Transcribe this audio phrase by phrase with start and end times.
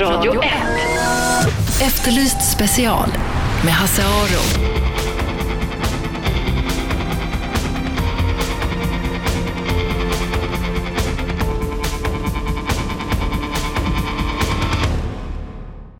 [0.00, 0.48] Radio 1.
[1.82, 3.08] Efterlyst special
[3.64, 4.72] med Hasse Aro.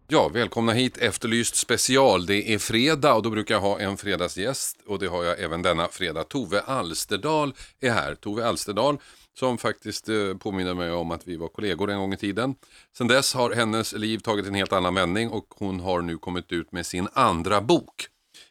[0.08, 2.26] Ja, välkomna hit Efterlyst special.
[2.26, 5.62] Det är fredag och då brukar jag ha en fredagsgäst och det har jag även
[5.62, 6.24] denna fredag.
[6.24, 8.14] Tove Alsterdal är här.
[8.14, 8.98] Tove Alsterdal
[9.38, 12.54] som faktiskt eh, påminner mig om att vi var kollegor en gång i tiden.
[12.96, 16.52] Sen dess har hennes liv tagit en helt annan vändning och hon har nu kommit
[16.52, 18.08] ut med sin andra bok.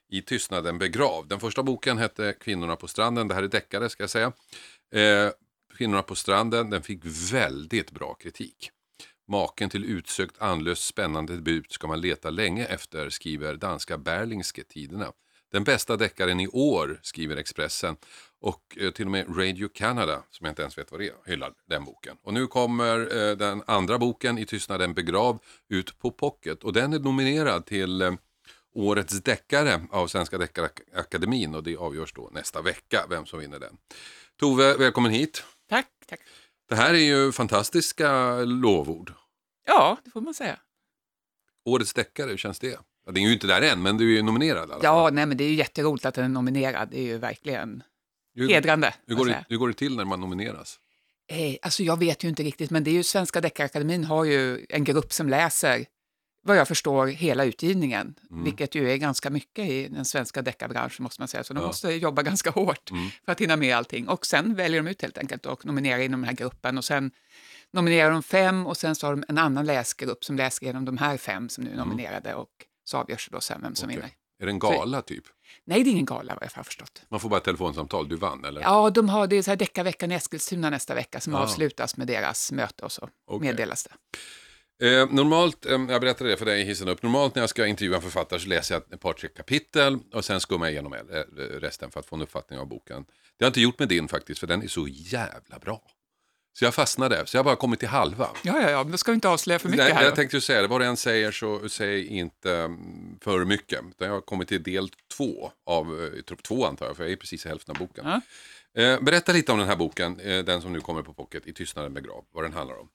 [0.09, 1.29] I tystnaden begravd.
[1.29, 3.27] Den första boken hette Kvinnorna på stranden.
[3.27, 4.31] Det här är deckare ska jag säga.
[4.93, 5.31] Eh,
[5.77, 8.71] Kvinnorna på stranden, den fick väldigt bra kritik.
[9.27, 15.11] Maken till utsökt anlöst spännande debut ska man leta länge efter, skriver danska Berlingske Tiderna.
[15.51, 17.97] Den bästa deckaren i år, skriver Expressen.
[18.41, 21.15] Och eh, till och med Radio Canada, som jag inte ens vet vad det är,
[21.25, 22.17] hyllar den boken.
[22.23, 26.63] Och nu kommer eh, den andra boken, I tystnaden begrav, ut på pocket.
[26.63, 28.13] Och den är nominerad till eh,
[28.73, 33.77] Årets deckare av Svenska Deckarakademin och det avgörs då nästa vecka vem som vinner den.
[34.39, 35.43] Tove, välkommen hit.
[35.69, 36.19] Tack, tack.
[36.69, 39.13] Det här är ju fantastiska lovord.
[39.65, 40.59] Ja, det får man säga.
[41.65, 42.79] Årets deckare, hur känns det?
[43.05, 44.71] Ja, det är ju inte där än, men du är ju nominerad.
[44.71, 46.87] alla Ja, nej, men det är ju jätteroligt att den är nominerad.
[46.91, 47.83] Det är ju verkligen
[48.35, 48.93] hur, hedrande.
[49.07, 50.79] hur, går det, hur går det till när man nomineras?
[51.27, 54.65] Eh, alltså jag vet ju inte riktigt, men det är ju Svenska Deckarakademin har ju
[54.69, 55.85] en grupp som läser,
[56.43, 58.43] vad jag förstår, hela utgivningen, Mm.
[58.43, 61.67] vilket ju är ganska mycket i den svenska deckarbranschen måste man säga, så de Ja.
[61.67, 63.09] måste jobba ganska hårt Mm.
[63.25, 64.07] för att hinna med allting.
[64.07, 67.11] Och sen väljer de ut helt enkelt och nominerar inom den här gruppen och sen
[67.73, 70.97] nominerar de fem och sen så har de en annan läsgrupp som läser igenom de
[70.97, 72.49] här fem som nu är nominerade och
[72.91, 73.85] så avgörs det då sen vem som.
[73.89, 73.95] Okej.
[73.95, 74.11] vinner.
[74.39, 75.23] Är det en gala typ?
[75.65, 77.01] Nej, det är ingen gala vad jag har förstått.
[77.09, 78.61] Man får bara ett telefonsamtal, du vann eller?
[78.61, 81.39] Ja, de har, det är så här deckarveckan i Eskilstuna nästa vecka som Ja.
[81.39, 83.47] avslutas med deras möte och så Okej.
[83.47, 83.91] meddelas det.
[85.01, 87.67] Eh, normalt, eh, jag berättade det för dig i hissen upp, normalt när jag ska
[87.67, 90.93] intervjua en författare så läser jag ett par, tre kapitel och sen skummar jag igenom
[90.93, 90.99] eh,
[91.59, 93.03] resten för att få en uppfattning av boken.
[93.37, 95.81] Det har jag inte gjort med din faktiskt, för den är så jävla bra.
[96.53, 98.29] Så jag fastnade, så jag har bara kommit till halva.
[98.43, 100.03] Ja, ja, ja, men då ska vi inte avslöja för mycket Nej, här.
[100.03, 100.15] jag då.
[100.15, 103.79] tänkte ju säga det, vad du än säger så säg inte mm, för mycket.
[103.89, 107.11] Utan jag har kommit till del två av, eh, tror två antar jag, för jag
[107.11, 108.05] är precis i hälften av boken.
[108.05, 108.21] Ja.
[108.81, 111.53] Eh, berätta lite om den här boken, eh, den som nu kommer på pocket, I
[111.53, 112.87] tystnaden begrav, vad den handlar om.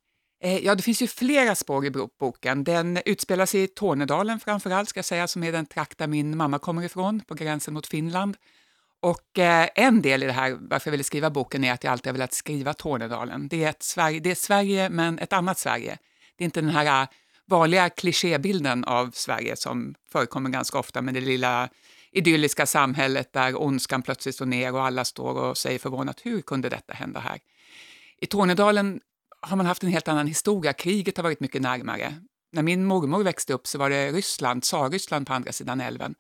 [0.62, 2.65] Ja, det finns ju flera spår i boken.
[2.65, 6.06] Den utspelar sig i Tornedalen framför allt, ska jag säga, som är den trakt där
[6.06, 8.37] min mamma kommer ifrån, på gränsen mot Finland.
[9.06, 11.93] Och eh, en del i det här, varför jag ville skriva boken, är att jag
[11.93, 13.49] alltid har velat skriva Tornedalen.
[13.49, 15.99] Det är, ett Sverige, det är Sverige, men ett annat Sverige.
[16.37, 17.09] Det är inte den här eh,
[17.47, 21.69] vanliga klichébilden av Sverige som förekommer ganska ofta med det lilla
[22.12, 26.69] idylliska samhället där ondskan plötsligt står ner och alla står och säger förvånat hur kunde
[26.69, 27.38] detta hända här?
[28.21, 29.00] I Tornedalen
[29.41, 30.73] har man haft en helt annan historia.
[30.73, 32.15] Kriget har varit mycket närmare.
[32.53, 36.15] När min mormor växte upp så var det Ryssland, Tsarryssland på andra sidan älven.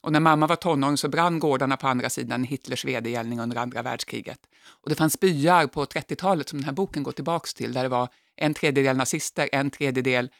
[0.00, 3.82] Och när mamma var tonåring så brann gårdarna på andra sidan Hitlers vedergällning under andra
[3.82, 4.38] världskriget.
[4.68, 7.88] Och det fanns byar på 30-talet som den här boken går tillbaks till där det
[7.88, 10.30] var en tredjedel nazister, en tredjedel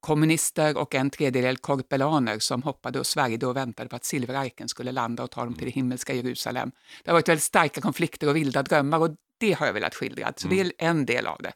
[0.00, 4.92] kommunister och en tredjedel korpelaner som hoppade och svärjde och väntade på att silverarken skulle
[4.92, 6.70] landa och ta dem till det himmelska Jerusalem.
[7.04, 10.32] Det har varit väldigt starka konflikter och vilda drömmar och det har jag velat skildra,
[10.36, 11.52] så det är en del av det.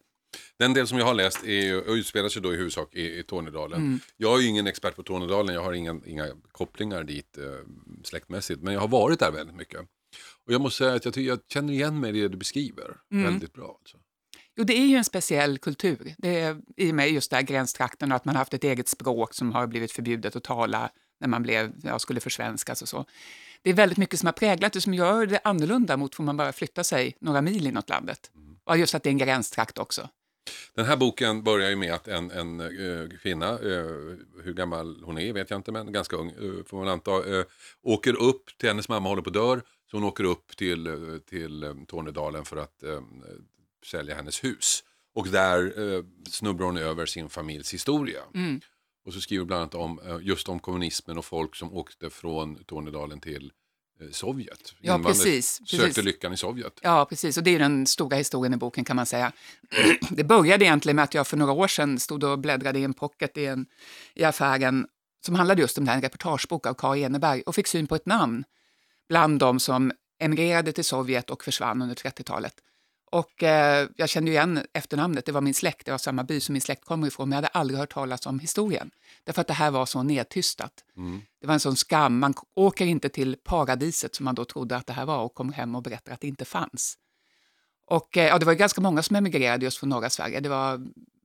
[0.59, 3.19] Den del som jag har läst är, ju- och utspelar sig då i huvudsak i,
[3.19, 3.81] i Tornedalen.
[3.81, 4.01] Mm.
[4.17, 7.45] Jag är ju ingen expert på Tornedalen, jag har inga, inga kopplingar dit eh,
[8.05, 9.81] släktmässigt, men jag har varit där väldigt mycket.
[10.47, 12.97] Och jag måste säga att jag, tycker, jag känner igen mig i det du beskriver
[13.13, 13.25] Mm.
[13.25, 13.77] väldigt bra.
[13.81, 13.97] Alltså.
[14.57, 16.15] Jo, det är ju en speciell kultur.
[16.19, 18.89] Det är i och med just där gränstrakten och att man har haft ett eget
[18.89, 23.05] språk som har blivit förbjudet att tala när man blev, ja, skulle försvenskas och så.
[23.63, 26.37] Det är väldigt mycket som har präglat det som gör det annorlunda mot får man
[26.37, 28.31] bara flytta sig några mil inåt landet.
[28.65, 30.09] Och just att det är en gränstrakt också.
[30.75, 35.19] Den här boken börjar ju med att en, en eh, kvinna, eh, hur gammal hon
[35.19, 37.11] är vet jag inte, men ganska ung eh, får man anta,
[37.83, 41.63] åker upp till hennes mamma håller på att dör, så hon åker upp till, till
[41.63, 43.03] eh, Tornedalen för att eh,
[43.87, 44.85] sälja hennes hus.
[45.15, 45.73] Och där
[46.31, 48.21] snubblar hon över sin familjs historia.
[48.35, 48.61] Mm.
[49.05, 53.21] Och så skriver bland annat om, just om kommunismen och folk som åkte från Tornedalen
[53.21, 53.53] till
[54.11, 54.75] Sovjet.
[54.81, 56.05] Ja, Invandrare precis, Sökte precis.
[56.05, 56.81] lyckan i Sovjet.
[56.83, 57.37] Ja, precis.
[57.37, 59.33] Och det är den stora historien i boken kan man säga.
[60.11, 62.95] Det började egentligen med att jag för några år sedan stod och bläddrade i en
[62.95, 63.67] pocket i, en,
[64.15, 64.87] i affären
[65.25, 68.07] som handlade just om det här, reportagebok av Kari Eneberg och fick syn på ett
[68.07, 68.45] namn
[69.09, 72.55] bland de som emigrerade till Sovjet och försvann under 30-talet.
[73.13, 76.53] Och eh, jag kände igen efternamnet, det var min släkt, det var samma by som
[76.53, 78.91] min släkt kommer ifrån, men jag hade aldrig hört talas om historien.
[79.25, 80.85] Därför att det här var så nedtystat.
[81.41, 84.87] Det var en sån skam, man åker inte till paradiset som man då trodde att
[84.87, 86.99] det här var och kommer hem och berättar att det inte fanns.
[87.87, 90.41] Och eh, ja, det var ganska många som emigrerade just från norra Sverige.
[90.41, 90.81] Det var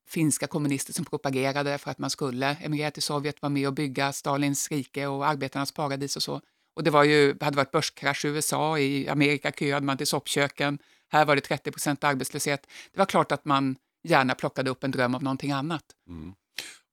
[0.08, 4.14] finska kommunister som propagerade för att man skulle emigrera till Sovjet, vara med och bygga
[4.14, 6.42] Stalins rike och arbetarnas paradis och så.
[6.74, 10.80] Och det var ju, hade varit börskrasch i USA, i Amerika köade man till soppköken,
[11.10, 12.68] här var det 30 procent arbetslöshet.
[12.92, 15.84] Det var klart att man gärna plockade upp en dröm av någonting annat.
[16.10, 16.34] Mm.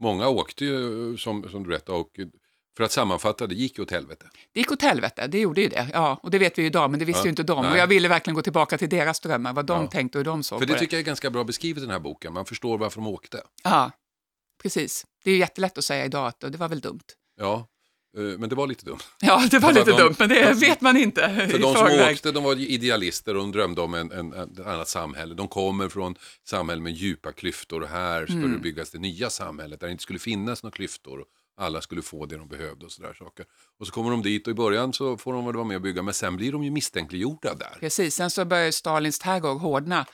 [0.01, 2.11] Många åkte ju, som, som du berättade, och
[2.77, 4.27] för att sammanfatta, det gick åt helvete.
[4.53, 5.91] Det gick åt helvete, det gjorde ju det.
[5.93, 7.63] Ja, och det vet vi ju idag, men det visste Ja, ju inte de.
[7.63, 7.73] nej.
[7.73, 9.91] Och jag ville verkligen gå tillbaka till deras drömmar, vad de Ja.
[9.91, 10.79] tänkte och hur de såg För på det det.
[10.81, 12.33] tycker jag är ganska bra beskrivet i den här boken.
[12.33, 13.43] Man förstår varför de åkte.
[13.65, 13.91] Ja,
[14.63, 15.07] precis.
[15.25, 17.01] Det är ju jättelätt att säga idag att det var väl dumt.
[17.37, 17.67] Ja,
[18.15, 18.99] men det var lite dumt.
[19.21, 22.15] Ja, det var lite de- dumt, men det vet man inte För de som förväg.
[22.15, 25.35] åkte, de var idealister och de drömde om en, en, ett annat samhälle.
[25.35, 26.15] De kommer från
[26.49, 28.61] samhällen med djupa klyftor och här skulle Mm.
[28.61, 31.21] byggas det nya samhället där det inte skulle finnas några klyftor.
[31.21, 31.27] Och
[31.57, 33.47] alla skulle få det de behövde och sådär saker.
[33.81, 36.03] Och så kommer de dit och i början så får de vara med och bygga
[36.03, 37.77] men sen blir de ju misstänkliggjorda där.
[37.81, 40.07] Precis, sen så började Stalins terror hårdna.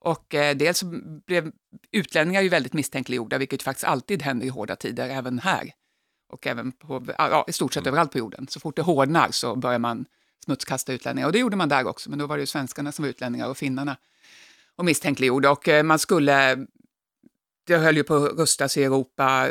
[0.00, 0.82] Och eh, dels
[1.26, 1.52] blev
[1.92, 5.70] utlänningar ju väldigt misstänkliggjorda, vilket faktiskt alltid händer i hårda tider, även här.
[6.28, 8.46] Och även på, ja, i stort sett överallt på jorden.
[8.48, 10.04] Så fort det hårdnar så börjar man
[10.44, 11.26] smutskasta utlänningar.
[11.26, 13.48] Och det gjorde man där också, men då var det ju svenskarna som var utlänningar
[13.48, 13.96] och finnarna.
[14.76, 15.50] Och misstänkliggjorda.
[15.50, 16.66] Och eh, man skulle,
[17.66, 19.48] det höll ju på att rustas i Europa.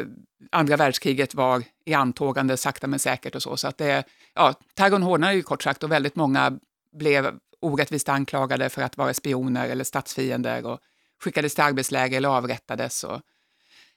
[0.52, 3.58] Andra världskriget var i antågande sakta men säkert och så.
[3.58, 4.04] Så att det,
[4.34, 6.60] ja, terrorn hårdnade ju kort sagt och väldigt många
[6.98, 10.80] blev orättvist anklagade för att vara spioner eller statsfiender och
[11.24, 13.04] skickades till arbetsläger eller avrättades.
[13.04, 13.22] Och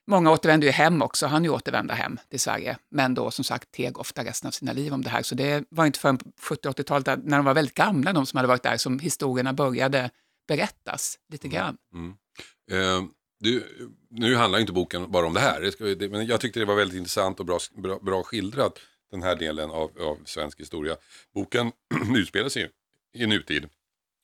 [0.07, 3.71] många återvände ju hem också, han ju återvända hem till Sverige, men då som sagt
[3.73, 5.23] teg ofta resten av sina liv om det här.
[5.23, 8.37] Så det var inte förrän på 70-80-talet, där- när de var väldigt gamla, de som
[8.37, 10.11] hade varit där, som historierna började
[10.49, 11.77] berättas lite grann.
[12.71, 13.03] Eh,
[13.41, 13.65] du,
[14.11, 16.67] nu handlar inte boken bara om det här, det ska, det, men jag tyckte det
[16.67, 18.79] var väldigt intressant och bra, bra, bra skildrat,
[19.11, 20.97] den här delen av, av svensk historia.
[21.35, 21.73] Boken
[22.17, 22.71] utspelar sig
[23.15, 23.69] i nutid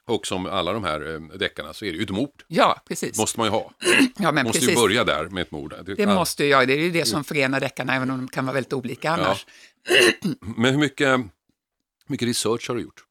[0.06, 2.44] och som alla de här eh, deckarna så är det ju ett mord.
[2.47, 3.19] Ja, precis.
[3.19, 3.70] måste man ju ha.
[4.19, 4.76] ja, men måste precis.
[4.76, 5.75] ju börja där med ett mord.
[5.97, 8.47] Det måste ju jag, det är ju det som förenar deckarna, även om de kan
[8.47, 9.47] vara väldigt olika annars.
[10.56, 11.20] Men hur mycket,
[12.06, 13.05] mycket research har du gjort?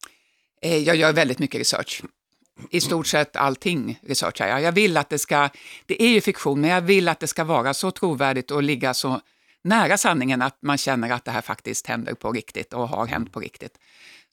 [0.61, 2.03] Eh, Jag gör väldigt mycket research.
[2.69, 4.61] I stort sett allting researchar jag.
[4.61, 5.49] Jag vill att det ska,
[5.85, 8.93] det är ju fiktion, men jag vill att det ska vara så trovärdigt och ligga
[8.93, 9.21] så
[9.61, 13.31] nära sanningen att man känner att det här faktiskt händer på riktigt och har hänt
[13.31, 13.77] på riktigt.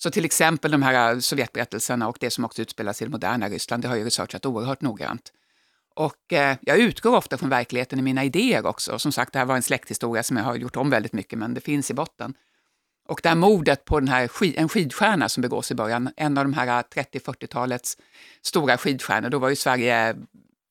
[0.02, 3.48] Så till exempel de här äh, Sovjetberättelserna och det som också utspelas i det moderna
[3.48, 5.32] Ryssland, det har jag researchat oerhört noggrant.
[5.94, 8.98] Och eh, jag utgår ofta från verkligheten i mina idéer också.
[8.98, 11.54] Som sagt, det här var en släkthistoria som jag har gjort om väldigt mycket, men
[11.54, 12.34] det finns i botten.
[13.08, 16.38] Och det här mordet på den här skid, en skidstjärna som begås i början, en
[16.38, 17.96] av de här äh, 30-40-talets
[18.42, 20.16] stora skidstjärnor, då var ju Sverige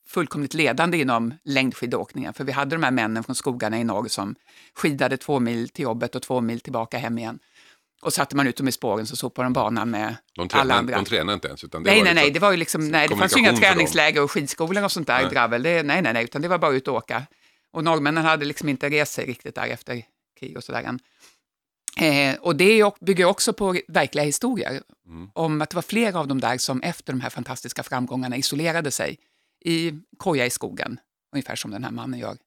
[0.07, 2.33] fullkomligt ledande inom längdskidåkningen.
[2.33, 4.35] För vi hade de här männen från skogarna i norr som
[4.75, 7.39] skidade två mil till jobbet och två mil tillbaka hem igen.
[8.01, 10.77] Och satte man ut dem i spåren så sopade de banan med De alla tränar,
[10.77, 10.95] andra.
[10.95, 11.63] de tränar inte ens.
[11.63, 13.39] Utan det Nej, var nej, liksom- nej, det var ju liksom, nej, det fanns ju
[13.39, 15.31] inga träningsläger och skidskolor och sånt där Nej.
[15.31, 15.63] dravel.
[15.63, 17.23] Det, nej, nej, nej, utan det var bara ut och åka.
[17.71, 20.03] Och norrmännen hade liksom inte rest sig riktigt där efter
[20.39, 20.99] krig och sådär än.
[21.97, 25.29] Eh, och det bygger också på verkliga historier Mm.
[25.33, 28.91] om att det var flera av dem där som efter de här fantastiska framgångarna isolerade
[28.91, 29.17] sig
[29.65, 30.99] i koja i skogen,
[31.33, 32.37] ungefär som den här mannen gör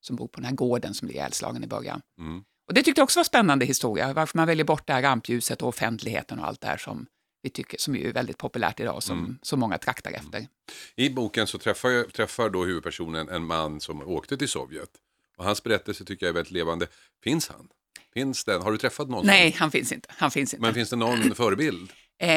[0.00, 2.02] som bor på den här gården som blir ihjälslagen i början.
[2.18, 2.42] Mm.
[2.70, 5.62] Och det tyckte jag också var spännande historia, varför man väljer bort det här rampljuset
[5.62, 7.06] och offentligheten och allt det här som
[7.42, 9.38] vi tycker, som är väldigt populärt idag, som Mm.
[9.42, 10.46] så många traktar efter.
[10.96, 14.88] I boken så träffar, träffar då huvudpersonen en man som åkte till Sovjet.
[15.38, 16.86] Och hans berättelse tycker jag är väldigt levande.
[17.24, 17.68] Finns han?
[18.14, 18.62] Finns den?
[18.62, 19.26] Har du träffat någon?
[19.26, 20.08] Nej, han finns inte.
[20.16, 20.62] Han finns inte.
[20.62, 21.90] Men finns det någon förebild?
[22.22, 22.28] Eh,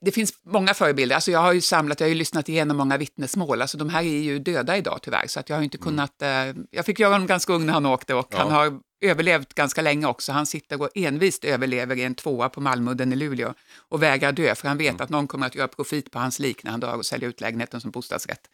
[0.00, 1.14] det finns många förebilder.
[1.14, 3.62] Alltså jag har ju samlat, jag har ju lyssnat igenom många vittnesmål.
[3.62, 6.22] Alltså de här är ju döda idag tyvärr, så att jag har inte kunnat...
[6.22, 6.28] Eh,
[6.70, 8.38] jag fick göra honom ganska ung när han åkte och Ja.
[8.38, 10.32] han har överlevt ganska länge också.
[10.32, 14.54] Han sitter och envist överlever i en tvåa på Malmudden i Luleå och vägrar dö,
[14.54, 16.96] för han vet att någon kommer att göra profit på hans lik när han dör
[16.96, 18.50] och sälja ut lägenheten som bostadsrätt.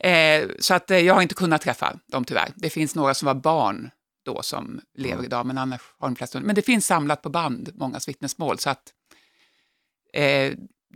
[0.00, 2.52] Eh, så att eh, jag har inte kunnat träffa dem tyvärr.
[2.56, 3.90] Det finns några som var barn
[4.24, 6.40] då som lever idag, men annars har de flesta...
[6.40, 8.92] Men det finns samlat på band, mångas vittnesmål, så att
[10.14, 10.52] eh,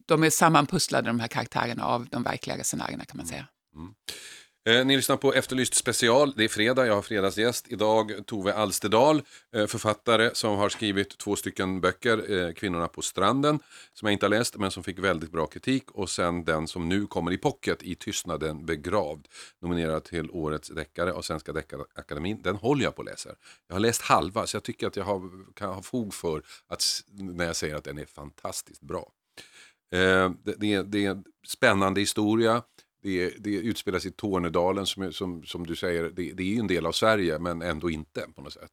[0.06, 3.46] de är sammanpusslade de här karaktärerna av de verkliga resenärerna kan man säga.
[4.66, 6.32] Eh, ni lyssnar på Efterlyst special.
[6.36, 7.66] Det är fredag, jag har fredagsgäst.
[7.68, 9.22] Idag Tove Alsterdal,
[9.56, 13.60] eh, författare som har skrivit två stycken böcker, eh, Kvinnorna på stranden,
[13.92, 15.90] som jag inte har läst men som fick väldigt bra kritik.
[15.90, 19.28] Och sen den som nu kommer i pocket, I tystnaden begravd,
[19.62, 22.42] nominerad till Årets deckare av Svenska Deckarakademin.
[22.42, 23.30] Den håller jag på att läsa.
[23.68, 26.84] Jag har läst halva så jag tycker att jag har, kan ha fog för att
[27.12, 29.12] när jag säger att den är fantastiskt bra.
[29.92, 32.62] Eh, det, det, det är en spännande historia.
[33.04, 36.66] Det, det utspelas i Tornedalen som, som, som du säger, det, det är ju en
[36.66, 38.72] del av Sverige men ändå inte på något sätt.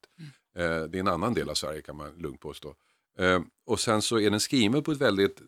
[0.55, 2.75] Eh, det är en annan del av Sverige kan man lugnt påstå.
[3.19, 5.41] Eh, och sen så är den skriven på ett väldigt,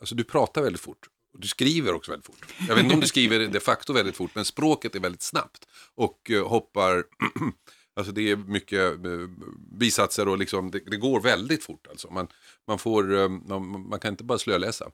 [0.00, 2.54] alltså du pratar väldigt fort du skriver också väldigt fort.
[2.68, 5.68] Jag vet inte om du skriver de facto väldigt fort, men språket är väldigt snabbt.
[5.94, 7.04] Och eh, hoppar,
[7.96, 11.86] alltså det är mycket eh, bisatser och liksom, det, det går väldigt fort.
[11.90, 12.10] Alltså.
[12.10, 12.28] Man,
[12.66, 14.90] man, får, eh, man, man kan inte bara slöläsa.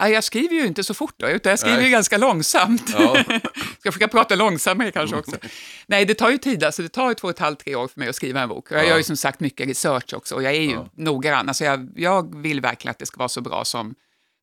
[0.00, 1.84] Ja, jag skriver ju inte så fort då, utan jag skriver Nej.
[1.86, 2.90] ju ganska långsamt.
[2.98, 3.24] Ja.
[3.78, 5.36] Ska försöka prata långsammare kanske också.
[5.86, 7.88] Nej, det tar ju tid, alltså det tar ju två och ett halvt, tre år
[7.88, 8.66] för mig att skriva en bok.
[8.70, 8.88] Jag Ja.
[8.88, 10.88] gör ju som sagt mycket research också och jag är ju Ja.
[10.94, 11.48] noggrann.
[11.48, 13.94] Alltså jag, jag vill verkligen att det ska vara så bra som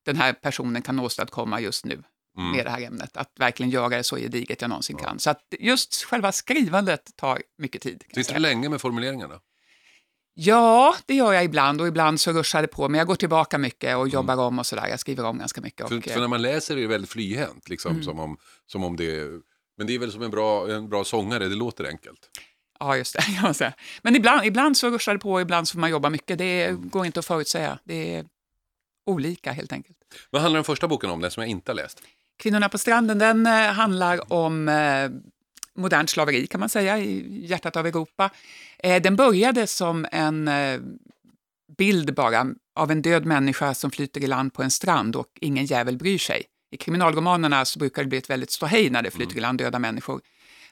[0.05, 2.03] den här personen kan åstadkomma just nu
[2.37, 2.51] Mm.
[2.51, 3.17] med det här ämnet.
[3.17, 5.19] Att verkligen göra det så gediget jag någonsin kan.
[5.19, 8.03] Så att just själva skrivandet tar mycket tid.
[8.15, 9.39] Sitter du länge med formuleringarna?
[10.39, 12.89] Ja, det gör jag ibland och ibland så ruschar det på.
[12.89, 14.87] Men jag går tillbaka mycket och jobbar om och sådär.
[14.87, 15.81] Jag skriver om ganska mycket.
[15.85, 16.01] Och, Mm.
[16.01, 18.03] För, eh, för när man läser är det väldigt flyhänt, liksom, Mm.
[18.03, 19.27] som, om, som om det
[19.77, 22.19] Men det är väl som en bra, en bra sångare, det låter enkelt.
[22.79, 23.15] Ja, just
[23.59, 23.73] det.
[24.01, 26.37] Men ibland, ibland så ruschar det på, ibland så får man jobba mycket.
[26.37, 26.89] Det Mm.
[26.89, 27.79] går inte att förutsäga.
[27.83, 28.25] Det är
[29.05, 29.97] olika helt enkelt.
[30.29, 32.01] Vad handlar den första boken om, den som jag inte har läst?
[32.39, 35.09] Kvinnorna på stranden, den eh, handlar om eh,
[35.77, 38.29] modernt slaveri kan man säga, i hjärtat av Europa.
[38.79, 40.79] Eh, den började som en eh,
[41.77, 45.65] bild bara av en död människa som flyter i land på en strand och ingen
[45.65, 46.43] jävel bryr sig.
[46.71, 49.79] I kriminalromanerna så brukar det bli ett väldigt ståhej när det flyter i land döda
[49.79, 50.21] människor.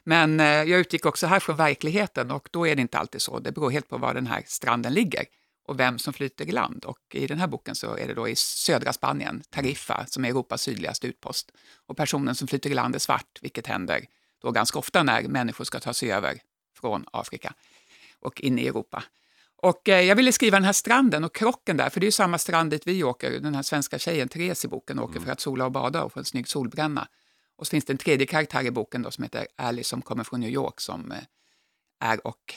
[0.04, 3.38] Men eh, jag utgick också här från verkligheten och då är det inte alltid så.
[3.38, 5.24] Det beror helt på var den här stranden ligger
[5.66, 6.84] och vem som flyter i land.
[6.84, 10.28] Och i den här boken så är det då i södra Spanien, Tarifa, som är
[10.28, 11.52] Europas sydligaste utpost.
[11.86, 14.06] Och personen som flyter i land är svart, vilket händer
[14.42, 16.38] då ganska ofta när människor ska ta sig över
[16.74, 17.54] från Afrika
[18.20, 19.04] och in i Europa.
[19.56, 22.12] Och eh, jag ville skriva den här stranden och krocken där, för det är ju
[22.12, 23.40] samma strand dit vi åker.
[23.40, 26.18] Den här svenska tjejen, Therese i boken, åker för att sola och bada och få
[26.18, 27.08] en snygg solbränna.
[27.56, 30.24] Och så finns det en tredje karaktär i boken då, som heter Ally som kommer
[30.24, 31.18] från New York som eh,
[32.00, 32.54] är och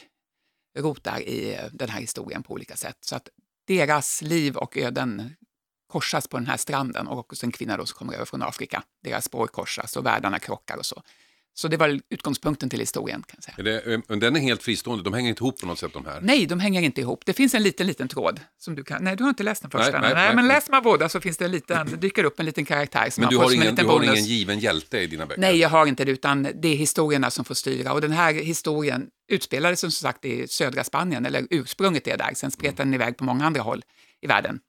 [0.78, 2.98] rotar i eh, den här historien på olika sätt.
[3.02, 3.30] Så att
[3.68, 5.36] deras liv och öden
[5.88, 8.84] korsas på den här stranden och också en kvinna då som kommer över från Afrika.
[9.04, 11.04] Deras spår korsas och världarna krockar och så.
[11.54, 13.24] Så det var utgångspunkten till historien.
[13.28, 13.56] kan jag säga.
[13.58, 16.06] Är det, eh, den är helt fristående, de hänger inte ihop på något sätt de
[16.06, 16.20] här.
[16.22, 17.26] Nej, de hänger inte ihop.
[17.26, 19.04] Det finns en liten, liten tråd som du kan...
[19.04, 19.92] Nej, du har inte läst den första.
[19.92, 20.36] Nej, Nej, nej, nej.
[20.36, 23.10] men läser man båda så finns det en liten, det dyker upp en liten karaktär
[23.10, 25.42] som Men du har, ingen, du har ingen given hjälte i dina böcker?
[25.42, 27.94] Nej, jag har inte det, utan det är historierna som får styra.
[27.94, 32.32] Och den här historien utspelade sig som sagt i södra Spanien, eller ursprunget är där.
[32.36, 33.82] Sen spretade den iväg på många andra håll
[34.22, 34.60] i världen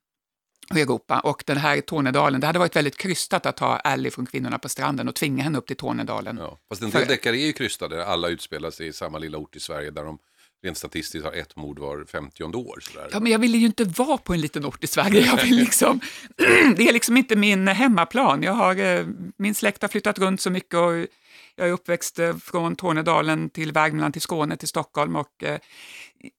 [0.69, 1.19] och Europa.
[1.19, 4.69] Och den här Tornedalen, det hade varit väldigt krystat att ta Ally från Kvinnorna på
[4.69, 6.37] stranden och tvinga henne upp till Tornedalen.
[6.37, 6.59] Ja.
[6.69, 9.55] Fast en del För- deckare är ju krystade, alla utspelar sig i samma lilla ort
[9.55, 10.17] i Sverige där de
[10.63, 12.79] rent statistiskt har ett mord var 50 år.
[12.81, 13.09] Sådär.
[13.11, 15.25] Ja, men jag ville ju inte vara på en liten ort i Sverige.
[15.25, 15.99] Jag vill liksom,
[16.75, 18.43] det är liksom inte min hemmaplan.
[18.43, 19.05] Jag har, eh,
[19.37, 21.05] min släkt har flyttat runt så mycket och
[21.55, 25.59] jag är uppväxt eh, från Tornedalen till Värmland, till Skåne, till Stockholm och eh,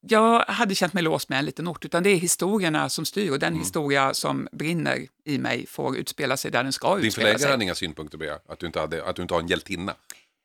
[0.01, 3.31] jag hade känt mig låst med en liten ort, utan det är historierna som styr
[3.31, 7.25] och den historia som brinner i mig får utspela sig där den ska Din utspela
[7.25, 7.51] förläggare sig.
[7.51, 9.95] hade inga synpunkter på det, att du inte, hade, att du inte har en hjältinna.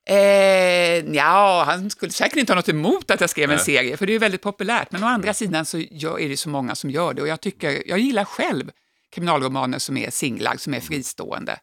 [0.09, 3.65] Eh, ja, han skulle säkert inte ha något emot att jag skrev en Nej.
[3.65, 4.91] serie, för det är väldigt populärt.
[4.91, 7.83] Men å andra sidan så är det så många som gör det och jag, tycker,
[7.87, 8.71] jag gillar själv
[9.09, 11.59] kriminalromaner som är singlar, som är fristående.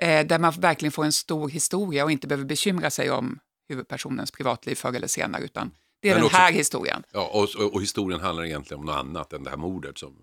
[0.00, 3.38] Eh, där man verkligen får en stor historia och inte behöver bekymra sig om
[3.68, 5.70] huvudpersonens privatliv förr eller senare, utan
[6.02, 7.02] det är Men den också- här historien.
[7.12, 10.16] Ja, och, och, och historien handlar egentligen om något annat än det här mordet som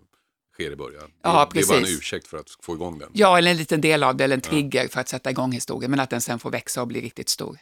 [0.53, 1.12] sker i början.
[1.24, 2.00] Ja, det, det är bara en precis.
[2.00, 3.10] ursäkt för att få igång den.
[3.13, 5.91] Ja, eller en liten del av det, eller en trigger för att sätta igång historien,
[5.91, 7.57] men att den sen får växa och bli riktigt stor.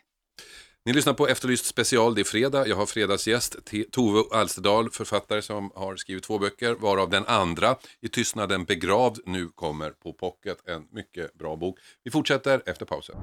[0.87, 2.67] Ni lyssnar på Efterlyst special, det är fredag.
[2.67, 3.55] Jag har fredagsgäst
[3.91, 9.47] Tove Alsterdal, författare som har skrivit två böcker, varav den andra, I tystnaden begravd, nu
[9.47, 10.57] kommer på pocket.
[10.67, 11.79] En mycket bra bok.
[12.03, 13.15] Vi fortsätter efter pausen.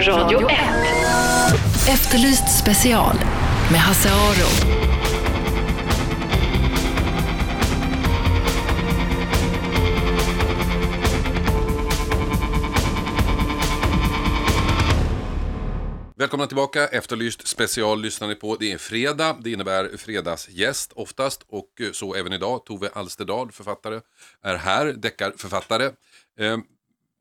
[0.00, 0.58] Radio 1.
[1.88, 3.16] Efterlyst special
[3.70, 5.01] med Hasse Aro.
[16.22, 18.56] Välkomna tillbaka, Efterlyst special lyssnar ni på.
[18.56, 22.64] Det är fredag, det innebär fredagsgäst oftast och eh, så även idag.
[22.66, 24.00] Tove Alsterdal, författare,
[24.42, 25.84] är här, deckarförfattare.
[26.38, 26.58] Eh,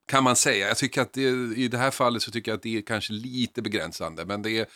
[0.08, 0.68] kan man säga.
[0.68, 1.22] Jag tycker att det,
[1.56, 4.52] i det här fallet så tycker jag att det är kanske lite begränsande, men det
[4.52, 4.68] är eh,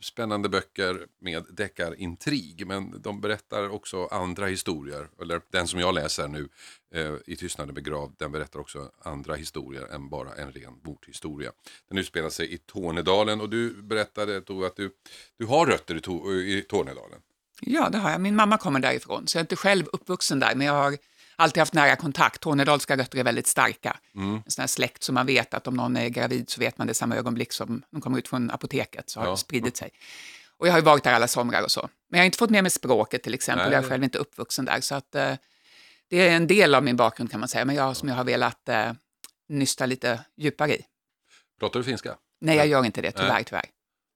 [0.00, 6.28] spännande böcker med deckarintrig, men de berättar också andra historier, eller den som jag läser
[6.28, 6.48] nu,
[6.94, 11.52] eh, I tystnaden begravd, den berättar också andra historier än bara en ren mordhistoria.
[11.88, 14.90] Den utspelar sig i Tornedalen och du berättade Tove att du,
[15.38, 17.20] du har rötter i, to, i Tornedalen.
[17.60, 18.20] Ja, det har jag.
[18.20, 20.96] Min mamma kommer därifrån, så jag är inte själv uppvuxen där, men jag har
[21.40, 22.40] alltid haft nära kontakt.
[22.40, 23.96] Tornedalska rötter är väldigt starka.
[24.14, 26.86] En sån här släkt som man vet att om någon är gravid så vet man
[26.86, 29.30] det samma ögonblick som de kommer ut från apoteket, så har Ja.
[29.30, 29.90] det spridit sig.
[30.56, 31.80] Och jag har ju varit där alla somrar och så.
[32.08, 34.18] Men jag har inte fått med mig språket till exempel, Nej, jag är själv inte
[34.18, 34.80] uppvuxen där.
[34.80, 35.34] Så att, eh,
[36.08, 38.24] det är en del av min bakgrund kan man säga, men jag som jag har
[38.24, 38.92] velat eh,
[39.48, 40.84] nysta lite djupare i.
[41.60, 42.16] Pratar du finska?
[42.40, 43.28] Nej, jag gör inte det, tyvärr.
[43.32, 43.44] Nej.
[43.44, 43.64] tyvärr.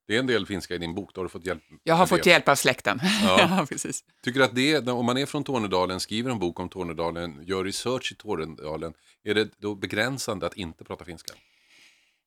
[0.07, 1.63] Det är en del finska i din bok, då har du fått hjälp.
[1.83, 3.01] Jag har fått hjälp av släkten.
[3.03, 3.41] Ja.
[3.59, 3.67] Ja.
[3.69, 4.05] precis.
[4.23, 8.13] Tycker att det, om man är från Tornedalen, skriver en bok om Tornedalen, gör research
[8.13, 8.93] i Tornedalen,
[9.25, 11.35] är det då begränsande att inte prata finska?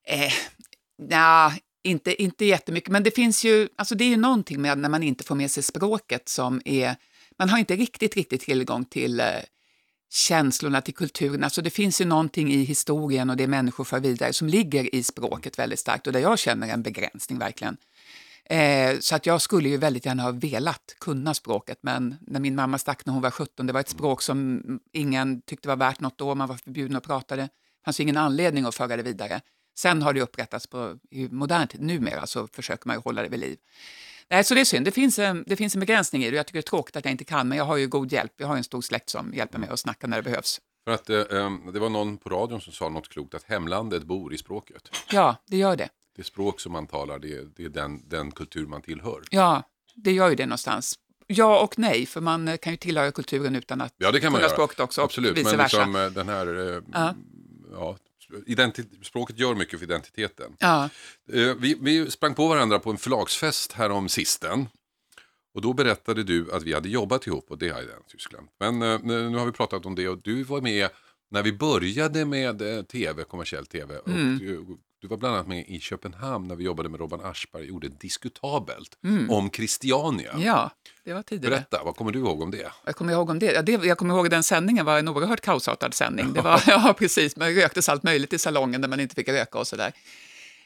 [0.08, 0.34] Eh,
[1.10, 1.54] nja,
[1.84, 5.04] inte, inte jättemycket, men det finns ju, alltså det är ju någonting med när man
[5.04, 6.96] inte får med sig språket som är,
[7.40, 9.26] man har inte riktigt, riktigt tillgång till eh,
[10.10, 11.44] känslorna, till kulturen.
[11.44, 15.04] Alltså det finns ju någonting i historien och det människor för vidare som ligger i
[15.04, 17.78] språket väldigt starkt och där jag känner en begränsning verkligen.
[18.50, 22.56] Eh, så att jag skulle ju väldigt gärna ha velat kunna språket, men när min
[22.56, 24.62] mamma stack när hon var 17, det var ett språk som
[24.94, 27.42] ingen tyckte var värt något då, man var förbjuden att prata det.
[27.42, 27.50] Det
[27.86, 29.42] fanns ju ingen anledning att föra det vidare.
[29.78, 33.30] Sen har det upprättats på modernt, modern tid, numera så försöker man ju hålla det
[33.30, 33.58] vid liv.
[34.30, 36.38] Nej, så det är synd, det finns, en, det finns en begränsning i det.
[36.38, 38.34] Jag tycker det är tråkigt att jag inte kan, men jag har ju god hjälp.
[38.38, 40.60] Jag har en stor släkt som hjälper mig att snacka när det behövs.
[40.86, 41.24] För att eh,
[41.74, 44.90] det var någon på radion som sa något klokt, att hemlandet bor i språket.
[45.12, 45.90] Ja, det gör det.
[46.16, 49.24] Det språk som man talar, det, är- det är den, den kultur man tillhör.
[49.30, 49.64] Ja,
[49.96, 50.96] det gör ju det någonstans.
[51.28, 54.32] Ja och nej, för man eh, kan ju tillhöra kulturen utan att Ja, det kan
[54.32, 54.52] man göra.
[54.52, 57.14] språket också, Absolut, men liksom, eh, den här, eh, Ja.
[57.74, 57.98] ja,
[58.46, 60.52] identi- språket gör mycket för identiteten.
[60.60, 60.90] Ja,
[61.34, 64.68] Eh, Vi, vi sprang på varandra på en förlagsfest här om sisten.
[65.54, 68.48] Och då berättade du att vi hade jobbat ihop och det jag i Tyskland.
[68.60, 70.90] Men eh, nu har vi pratat om det och du var med
[71.32, 73.98] när vi började med eh, tv, kommersiell tv.
[73.98, 74.38] Och Mm.
[74.38, 77.68] du, du var bland annat med i Köpenhamn när vi jobbade med Robban Aschberg och
[77.68, 79.30] gjorde Diskutabelt Mm.
[79.32, 80.36] om Christiania.
[80.40, 80.72] ja
[81.04, 81.56] det var tidigare.
[81.56, 82.72] Berätta, vad kommer du ihåg om det?
[82.86, 83.52] Jag kommer ihåg om det.
[83.54, 83.72] Ja, det.
[83.72, 86.34] Jag kommer ihåg den sändningen var en oerhört kaosartad sändning.
[86.34, 87.36] Det var, ja, precis.
[87.36, 89.92] Man röktes allt möjligt i salongen där man inte fick röka och sådär.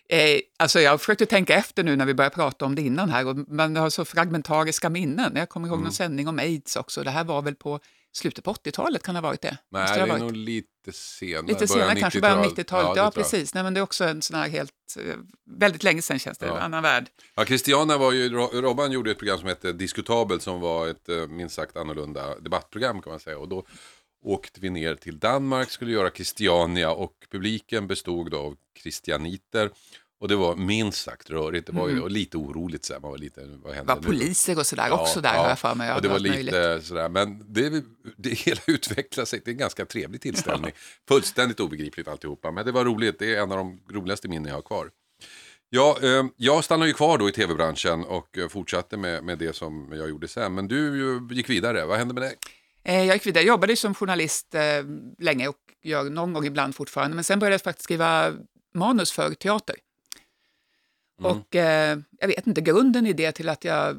[0.10, 3.28] Eh, alltså jag försökte tänka efter nu när vi började prata om det innan här
[3.28, 5.32] och man har så fragmentariska minnen.
[5.36, 5.84] Jag kommer ihåg Mm.
[5.84, 7.04] någon sändning om aids också.
[7.04, 7.80] Det här var väl på
[8.14, 9.58] slutet på 80-talet kan det ha varit det?
[9.70, 10.22] Nej, det det är varit.
[10.22, 11.46] nog lite senare.
[11.48, 12.56] Lite senare kanske, början av 90-tal.
[12.64, 12.96] 90-talet.
[12.96, 13.14] det Ja, jag.
[13.14, 13.54] precis.
[13.54, 15.16] Nej, men det är också en sån här helt, eh,
[15.60, 16.58] väldigt länge sedan känns det, Ja.
[16.58, 17.10] en annan värld.
[17.36, 21.10] Ja, Christiana var ju, Ro- Robban gjorde ett program som hette Diskutabelt som var ett
[21.10, 23.38] eh, minst sagt annorlunda debattprogram kan man säga.
[23.38, 23.66] Och då
[24.24, 29.72] åkte vi ner till Danmark, skulle göra Christiania och publiken bestod då av christianiter.
[30.22, 33.00] Och det var minst sagt rörigt, det var ju och lite oroligt så här.
[33.00, 33.62] Man var lite, vad Mm.
[33.64, 34.08] Det händer var nu?
[34.08, 35.42] poliser och sådär Ja, också där ja.
[35.42, 35.88] har jag för mig.
[35.90, 36.86] Ja, och det var lite möjligt.
[36.86, 37.84] sådär, men det,
[38.18, 40.72] det hela utvecklade sig till en ganska trevlig tillställning.
[41.08, 43.20] Fullständigt obegripligt alltihopa, men det var roligt.
[43.20, 44.90] Det är en av de roligaste minnen jag har kvar.
[45.70, 49.56] Ja, eh, jag stannade ju kvar då i tv-branschen och eh, fortsatte med, med det
[49.56, 50.54] som jag gjorde sen.
[50.54, 52.36] Men du gick vidare, vad hände med dig?
[52.84, 54.62] Eh, Jag gick vidare, jag jobbade som journalist eh,
[55.20, 58.34] länge och gör någon gång ibland fortfarande, men sen började jag faktiskt skriva
[58.74, 59.76] manus för teater.
[61.26, 61.38] Mm.
[61.38, 63.98] Och eh, jag vet inte, grunden i det till att jag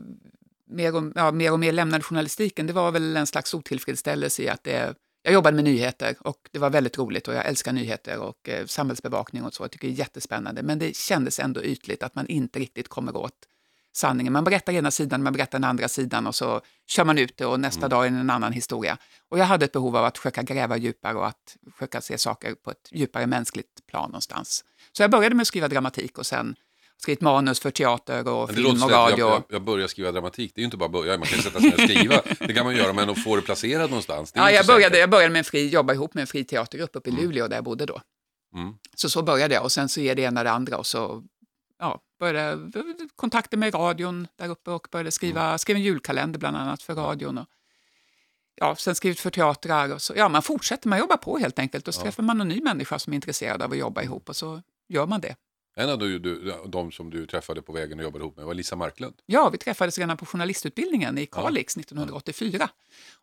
[0.67, 4.49] mer och, ja, mer och mer lämnade journalistiken, det var väl en slags otillfredsställelse i
[4.49, 8.19] att det, jag jobbade med nyheter och det var väldigt roligt och jag älskar nyheter
[8.19, 12.03] och eh, samhällsbevakning och så, jag tycker det är jättespännande, men det kändes ändå ytligt
[12.03, 13.47] att man inte riktigt kommer åt
[13.95, 14.33] sanningen.
[14.33, 17.47] Man berättar ena sidan, man berättar den andra sidan och så kör man ut det
[17.47, 18.99] och nästa dag är det en annan historia.
[19.29, 22.55] Och jag hade ett behov av att försöka gräva djupare och att försöka se saker
[22.55, 24.65] på ett djupare mänskligt plan någonstans.
[24.93, 26.57] Så jag började med att skriva dramatik och sen
[27.03, 29.19] skrivit manus för teater och Men film och att radio.
[29.19, 31.71] jag, jag, börjar skriva dramatik, det är ju inte bara börja, man kan sätta sig
[31.71, 32.23] ner och skriva.
[32.39, 34.33] Det kan man göra, men att få det placerat någonstans.
[34.33, 36.91] Det Ja, jag började, jag började med en fri, jobba ihop med en fri teatergrupp
[36.97, 38.01] uppe i Luleå där jag bodde då.
[38.55, 38.75] Mm.
[38.97, 41.23] Så så började jag och sen så är det ena det andra och så
[41.79, 42.71] ja, började
[43.17, 45.59] kontakter med radion där uppe och började skriva, Mm.
[45.59, 47.39] skrev en julkalender bland annat för radion.
[47.39, 47.47] Och,
[48.55, 51.89] ja, sen skrivit för teatrar och så, ja, man fortsätter, man jobbar på helt enkelt
[51.89, 54.37] och så träffar man en ny människa som är intresserad av att jobba ihop och
[54.37, 55.37] så gör man det.
[55.77, 58.55] En av du, du, de som du träffade på vägen och jobbade ihop med var
[58.55, 59.15] Lisa Marklund.
[59.27, 62.69] Ja, vi träffades redan på journalistutbildningen i Kalix 1984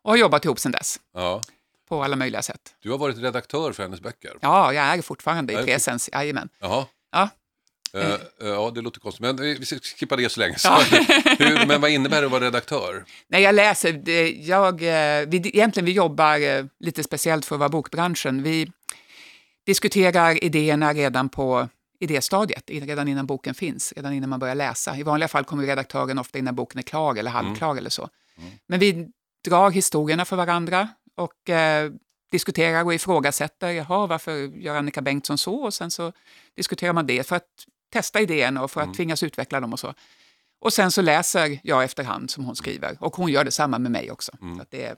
[0.02, 1.40] och har jobbat ihop sedan dess Ja.
[1.88, 2.74] på alla möjliga sätt.
[2.82, 4.32] Du har varit redaktör för hennes böcker.
[4.40, 6.48] Ja, jag är fortfarande Ja, i presens, jajamän.
[6.60, 6.86] Jaha.
[7.12, 7.28] Ja.
[7.94, 9.20] Eh, eh, ja, det låter konstigt.
[9.20, 10.58] Men vi ska skippa det så länge.
[10.58, 10.68] Så.
[10.68, 10.80] Ja.
[11.38, 13.04] Hur, men vad innebär det att vara redaktör?
[13.28, 17.68] Nej, jag läser, det, jag, eh, vi, egentligen vi jobbar lite speciellt för att vara
[17.68, 18.42] bokbranschen.
[18.42, 18.72] Vi
[19.66, 21.68] diskuterar idéerna redan på
[22.00, 24.96] idéstadiet, redan innan boken finns, redan innan man börjar läsa.
[24.96, 28.08] I vanliga fall kommer redaktören ofta innan boken är klar eller halvklar eller så.
[28.66, 29.08] Men vi
[29.44, 31.90] drar historierna för varandra och eh,
[32.30, 33.70] diskuterar och ifrågasätter.
[33.70, 35.54] Jaha, varför gör Annika Bengtsson så?
[35.54, 36.12] Och sen så
[36.56, 37.48] diskuterar man det för att
[37.92, 39.94] testa idéerna och för att tvingas utveckla dem och så.
[40.60, 44.10] Och sen så läser jag efterhand som hon skriver och hon gör detsamma med mig
[44.10, 44.32] också.
[44.56, 44.96] Så att det är,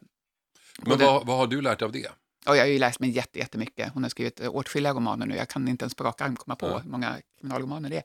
[0.78, 2.08] Men vad, vad har du lärt av det?
[2.46, 3.92] Och jag har ju läst mig jätte, jättemycket.
[3.94, 5.36] Hon har skrivit eh, åtskilliga romaner nu.
[5.36, 8.02] Jag kan inte ens på rak arm komma på hur många kriminalromaner det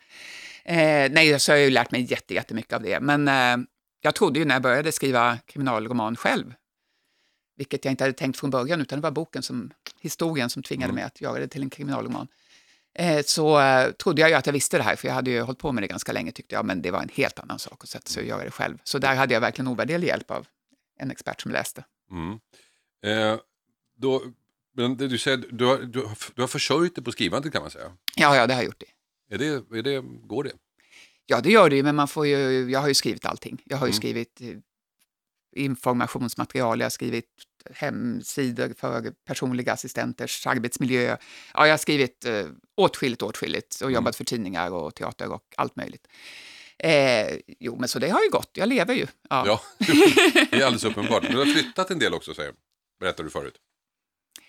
[0.64, 1.06] är.
[1.06, 3.00] Eh, nej, så har jag ju lärt mig jätte, jättemycket av det.
[3.00, 3.68] Men eh,
[4.02, 6.54] jag trodde ju när jag började skriva kriminalroman själv
[7.58, 9.72] vilket jag inte hade tänkt från början, utan det var boken som,
[10.02, 10.96] historien som tvingade Mm.
[10.96, 12.28] mig att göra det till en kriminalroman.
[12.94, 15.42] Eh, så eh, trodde jag ju att jag visste det här, för jag hade ju
[15.42, 17.84] hållit på med det ganska länge tyckte jag, men det var en helt annan sak
[17.84, 18.78] att sätta sig och göra det själv.
[18.84, 20.48] Så där hade jag verkligen ovärderlig hjälp av
[21.00, 21.84] en expert som läste.
[22.12, 22.40] Mm.
[23.98, 24.24] Då,
[24.76, 27.72] men du säger, du har, du, har, du har försörjt dig på skrivandet kan man
[27.72, 27.92] säga.
[28.16, 28.84] Ja, ja, det har jag gjort
[29.30, 29.36] det.
[29.36, 30.52] Är det, är det, går det?
[31.26, 33.62] Ja, det gör det ju, men man får ju, jag har ju skrivit allting.
[33.66, 33.98] Jag har ju Mm.
[33.98, 34.48] skrivit eh,
[35.56, 37.26] informationsmaterial, jag har skrivit
[37.74, 41.18] hemsidor för personliga assistenters arbetsmiljö.
[41.54, 45.76] Ja, jag har skrivit eh, åtskilligt, åtskilligt och jobbat för tidningar och teater och allt
[45.76, 46.08] möjligt.
[46.80, 48.50] Eh, jo, men så det har ju gått.
[48.54, 49.08] Jag lever ju.
[49.30, 49.44] Ja.
[49.48, 49.62] Ja,
[50.52, 51.24] det är alldeles uppenbart.
[51.32, 52.54] Du har flyttat en del också, säger,
[53.00, 53.56] berättade du förut.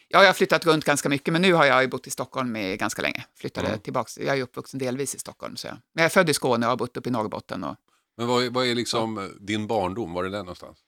[0.09, 2.79] Ja, jag har flyttat runt ganska mycket, men nu har jag bott i Stockholm med
[2.79, 3.25] ganska länge.
[3.35, 3.81] Flyttade Mm.
[3.81, 4.19] tillbaks.
[4.19, 5.57] Jag är uppvuxen delvis i Stockholm.
[5.57, 7.65] Så jag, men jag är född i Skåne och har bott uppe i Norrbotten.
[7.65, 7.77] Och,
[8.17, 10.13] Men vad, är- vad är liksom eh, din barndom?
[10.13, 10.79] Var är den någonstans?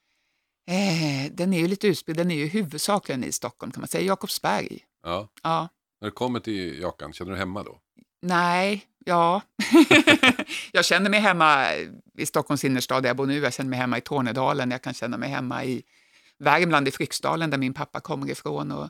[0.69, 2.17] eh, den är ju lite utspridd.
[2.17, 4.05] Den är ju huvudsakligen i Stockholm, kan man säga.
[4.05, 4.79] Jakobsberg.
[5.03, 5.29] Ja.
[5.43, 5.69] Ja.
[6.01, 7.79] När du kommer till Jakan, känner du hemma då?
[8.23, 9.43] Nej, ja.
[10.73, 11.75] jag känner mig hemma
[12.19, 13.39] i Stockholms innerstad där jag bor nu.
[13.39, 14.71] Jag känner mig hemma i Tornedalen.
[14.71, 15.83] Jag kan känna mig hemma i
[16.39, 18.73] Värmland, i Fryksdalen där min pappa kommer ifrån.
[18.73, 18.89] Och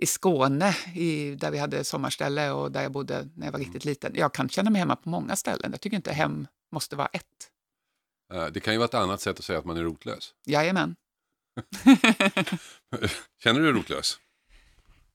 [0.00, 3.84] i Skåne, i, där vi hade sommarställe och där jag bodde när jag var riktigt
[3.84, 4.12] liten.
[4.14, 5.70] Jag kan känna mig hemma på många ställen.
[5.70, 7.24] Jag tycker inte hem måste vara ett.
[8.34, 10.34] Eh, Det kan ju vara ett annat sätt att säga att man är rotlös.
[10.46, 10.96] Jajamän.
[13.42, 14.18] Känner du dig rotlös?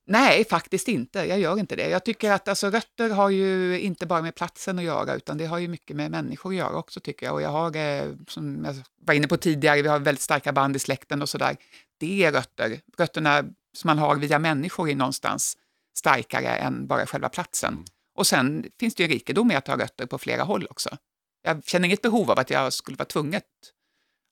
[0.08, 1.20] Nej, faktiskt inte.
[1.20, 1.90] Jag gör inte det.
[1.90, 5.46] Jag tycker att alltså, rötter har ju inte bara med platsen att göra, utan det
[5.46, 7.36] har ju mycket med människor att göra också tycker jag.
[7.36, 10.76] Och jag har, eh, som jag var inne på tidigare, vi har väldigt starka band
[10.76, 11.58] i släkten och sådär.
[11.98, 12.80] Det är rötter.
[12.98, 13.44] Rötterna
[13.76, 15.58] som man har via människor är någonstans
[15.98, 17.74] starkare än bara själva platsen.
[17.74, 17.86] Mm.
[18.16, 20.98] Och sen finns det ju rikedom i att ha rötter på flera håll också.
[21.44, 23.44] Jag känner inget behov av att jag skulle vara tvunget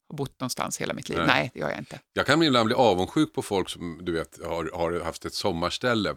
[0.10, 1.18] att bott någonstans hela mitt liv.
[1.18, 1.28] Nej.
[1.28, 2.00] Nej, det gör jag inte.
[2.14, 6.16] Jag kan ibland bli avundsjuk på folk som du vet har, har haft ett sommarställe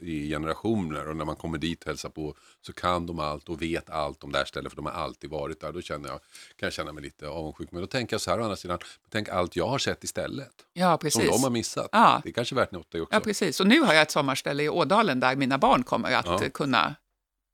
[0.00, 2.34] i generationer och när man kommer dit och hälsar på
[2.66, 5.30] så kan de allt och vet allt om det här stället för de har alltid
[5.30, 5.72] varit där.
[5.72, 6.18] Då känner jag,
[6.56, 7.68] kan jag känna mig lite avundsjuk.
[7.72, 8.78] Men då tänker jag så här å andra sidan,
[9.10, 10.52] tänk allt jag har sett istället.
[10.72, 11.30] Ja, Som precis.
[11.30, 11.88] de har missat.
[11.92, 12.20] Ja.
[12.24, 13.14] Det är kanske värt något det också.
[13.14, 13.60] Ja, precis.
[13.60, 16.40] Och nu har jag ett sommarställe i Ådalen där mina barn kommer att Ja.
[16.54, 16.94] kunna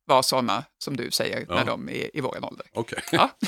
[0.07, 1.55] vara sådana, som du säger, Ja.
[1.55, 2.67] när de är i vår ålder.
[2.75, 2.99] Okej.
[3.13, 3.31] Ja.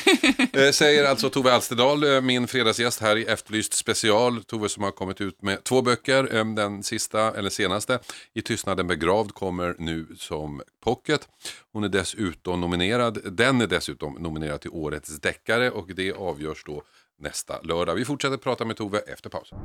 [0.53, 4.45] Eh, Säger alltså Tove Alsterdal, eh, min fredagsgäst här i Efterlyst special.
[4.45, 6.37] Tove som har kommit ut med två böcker.
[6.37, 7.99] Eh, Den sista, eller senaste,
[8.35, 11.29] I tystnaden begravd, kommer nu som pocket.
[11.73, 16.83] Hon är dessutom nominerad, den är dessutom nominerad till Årets deckare och det avgörs då
[17.21, 17.95] nästa lördag.
[17.95, 19.59] Vi fortsätter prata med Tove efter pausen.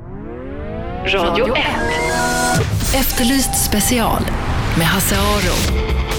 [1.08, 1.66] Radio 1.
[2.96, 4.22] Efterlyst special
[4.78, 6.11] med Hasse Aro.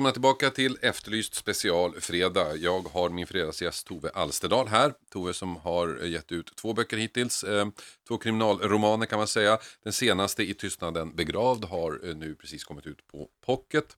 [0.00, 2.56] Välkomna tillbaka till Efterlyst special fredag.
[2.56, 4.92] Jag har min fredagsgäst Tove Alsterdal här.
[5.10, 7.44] Tove som har gett ut två böcker hittills.
[7.44, 7.68] Eh,
[8.08, 9.58] två kriminalromaner kan man säga.
[9.84, 13.96] Den senaste I tystnaden begravd har eh, nu precis kommit ut på Pocket.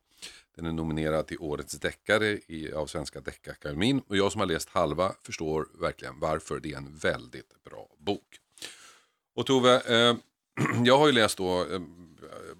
[0.56, 4.02] Den är nominerad till Årets deckare i, av Svenska Deckakademin.
[4.08, 6.60] Och jag som har läst halva förstår verkligen varför.
[6.60, 8.38] Det är en väldigt bra bok.
[9.34, 10.16] Och Tove, eh,
[10.84, 11.80] jag har ju läst då eh,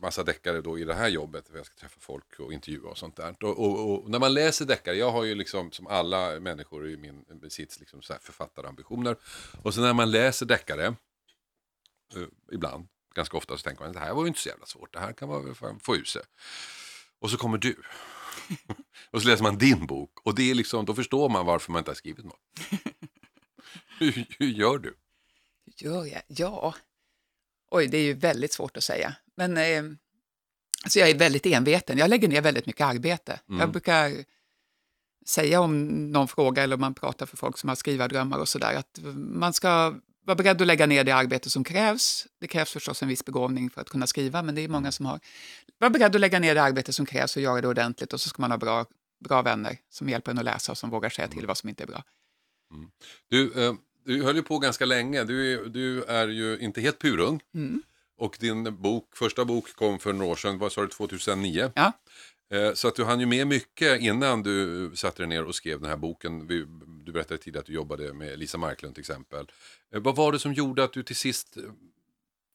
[0.03, 1.51] massa deckare då i det här jobbet.
[1.55, 3.45] Jag ska träffa folk och intervjua och sånt där.
[3.45, 6.97] Och, och, och när man läser deckare, jag har ju liksom som alla människor i
[6.97, 9.17] min besits liksom så här författarambitioner.
[9.63, 14.15] Och så när man läser deckare, eh, ibland, ganska ofta så tänker man det här
[14.15, 16.23] var ju inte så jävla svårt, det här kan man väl få ur sig.
[17.19, 17.83] Och så kommer du.
[19.11, 21.79] och så läser man din bok och det är liksom, då förstår man varför man
[21.79, 22.41] inte har skrivit något.
[23.99, 24.97] hur, hur gör du?
[25.77, 26.23] Gör jag?
[26.27, 26.75] Ja.
[27.71, 29.17] Oj, det är ju väldigt svårt att säga.
[29.37, 29.83] Men eh,
[30.85, 31.99] alltså jag är väldigt enveten.
[31.99, 33.41] Jag lägger ner väldigt mycket arbete.
[33.49, 33.61] Mm.
[33.61, 34.25] Jag brukar
[35.27, 38.75] säga om någon fråga eller om man pratar för folk som har skrivardrömmar och sådär
[38.75, 42.27] att man ska vara beredd att lägga ner det arbete som krävs.
[42.41, 45.07] Det krävs förstås en viss begåvning för att kunna skriva, men det är många som
[45.07, 45.21] har.
[45.79, 48.29] Var beredd att lägga ner det arbete som krävs och göra det ordentligt och så
[48.29, 48.87] ska man ha bra,
[49.25, 51.83] bra vänner som hjälper en att läsa och som vågar säga till vad som inte
[51.83, 52.05] är bra.
[53.29, 55.25] Du, eh, du höll ju på ganska länge.
[55.25, 57.41] Du, du är ju inte helt purung.
[57.55, 57.83] Mm.
[58.23, 61.73] Och din bok, första bok kom för några år sedan, vad sa du, 2009?
[61.75, 61.93] Ja.
[62.53, 65.81] Eh, Så att du hann ju med mycket innan du satte dig ner och skrev
[65.81, 66.47] den här boken.
[67.05, 69.47] Du berättade tidigare att du jobbade med Lisa Marklund till exempel.
[69.95, 71.63] Eh, Vad var det som gjorde att du till sist eh,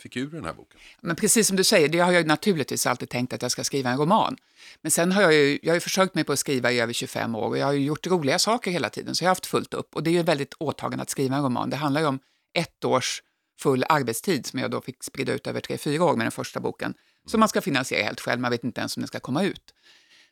[0.01, 0.79] fick ur den här boken?
[1.01, 3.89] Men precis som du säger, det har jag naturligtvis alltid tänkt att jag ska skriva
[3.89, 4.37] en roman.
[4.81, 6.93] Men sen har jag ju, jag har ju försökt mig på att skriva i över
[6.93, 9.45] 25 år och jag har ju gjort roliga saker hela tiden, så jag har haft
[9.45, 9.95] fullt upp.
[9.95, 11.69] Och det är ju väldigt åtagande att skriva en roman.
[11.69, 12.19] Det handlar ju om
[12.53, 13.23] ett års
[13.59, 16.59] full arbetstid som jag då fick sprida ut över tre, fyra år med den första
[16.59, 16.93] boken.
[17.25, 19.73] som man ska finansiera helt själv, man vet inte ens om den ska komma ut.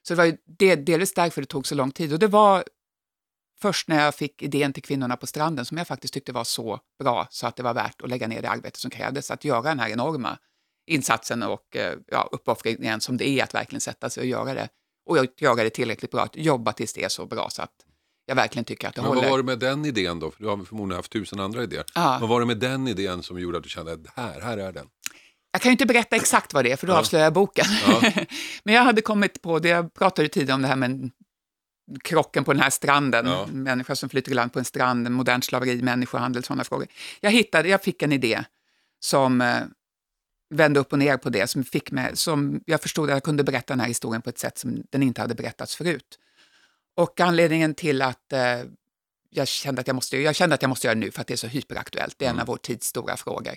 [0.01, 2.63] Så det var det, delvis därför det tog så lång tid och det var
[3.61, 6.79] först när jag fick idén till Kvinnorna på stranden som jag faktiskt tyckte var så
[6.99, 9.61] bra så att det var värt att lägga ner det arbete som krävdes att göra
[9.61, 10.37] den här enorma
[10.87, 14.69] insatsen och eh, ja, uppoffringen som det är att verkligen sätta sig och göra det.
[15.05, 17.84] Och göra det tillräckligt bra, att jobba tills det är så bra så att
[18.25, 19.21] jag verkligen tycker att det Men håller.
[19.21, 20.31] vad var det med den idén då?
[20.31, 21.83] För du har förmodligen haft tusen andra idéer.
[21.95, 22.17] Ja.
[22.21, 24.71] Vad var det med den idén som gjorde att du kände att här, här är
[24.71, 24.87] den?
[25.51, 26.97] Jag kan ju inte berätta exakt vad det är för då Ja.
[26.99, 27.65] avslöjar jag boken.
[27.87, 28.11] Ja.
[28.63, 31.11] Men jag hade kommit på det, jag pratade tidigare om det här med
[32.03, 33.47] krocken på den här stranden, Ja.
[33.51, 36.87] människor som flyter i land på en strand, modernt slaveri, människohandel, sådana frågor.
[37.21, 38.43] Jag hittade, jag fick en idé
[38.99, 39.57] som eh,
[40.55, 43.43] vände upp och ner på det, som fick mig, som jag förstod att jag kunde
[43.43, 46.19] berätta den här historien på ett sätt som den inte hade berättats förut.
[46.95, 48.61] Och anledningen till att eh,
[49.29, 51.27] jag, kände att jag, måste, jag kände att jag måste göra det nu för att
[51.27, 53.53] det är så hyperaktuellt, det är en av vår tids stora frågor.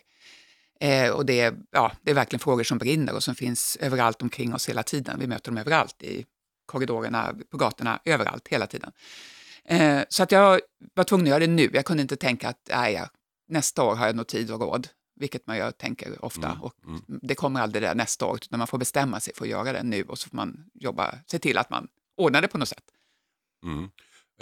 [0.81, 4.23] Eh, och det är, ja, det är verkligen frågor som brinner och som finns överallt
[4.23, 5.19] omkring oss hela tiden.
[5.21, 6.25] Vi möter dem överallt, i
[6.67, 8.93] korridorerna, på gatorna, överallt, hela tiden.
[9.65, 10.61] Eh, så att jag
[10.95, 11.71] var tvungen att göra det nu.
[11.73, 13.03] Jag kunde inte tänka att nej,
[13.49, 16.47] nästa år har jag nog tid och råd, vilket man gör, tänker ofta.
[16.47, 17.03] Mm, Och mm.
[17.23, 19.83] Det kommer aldrig där nästa år, utan man får bestämma sig för att göra det
[19.83, 22.85] nu och så får man jobba, se till att man ordnar det på något sätt.
[23.65, 23.91] Mm.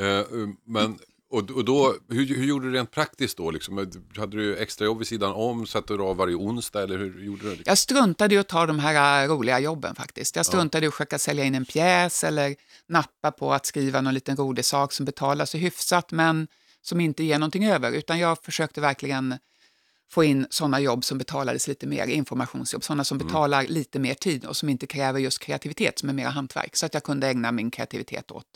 [0.01, 0.27] Eh,
[0.65, 0.99] men,
[1.31, 3.51] och, och då, hur, hur gjorde du rent praktiskt då?
[3.51, 3.91] Liksom?
[4.17, 5.67] Hade du extra jobb vid sidan om?
[5.67, 7.51] Satte du av varje onsdag eller hur gjorde du?
[7.51, 7.65] Liksom?
[7.67, 10.37] Jag struntade i att ta de här äh, roliga jobben faktiskt.
[10.37, 12.57] Jag struntade i att försöka sälja in en pjäs eller
[12.89, 16.49] nappa på att skriva någon liten rolig sak som betalar sig hyfsat men
[16.83, 17.93] som inte ger någonting över.
[17.93, 19.35] Utan jag försökte verkligen
[20.11, 24.45] få in sådana jobb som betalades lite mer, informationsjobb, sådana som betalar lite mer tid
[24.45, 26.77] och som inte kräver just kreativitet, som är mer hantverk.
[26.77, 28.47] Så att jag kunde ägna min kreativitet åt,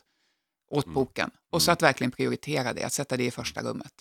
[0.70, 1.30] åt boken.
[1.50, 3.92] Och så att verkligen prioritera det, att sätta det i första rummet.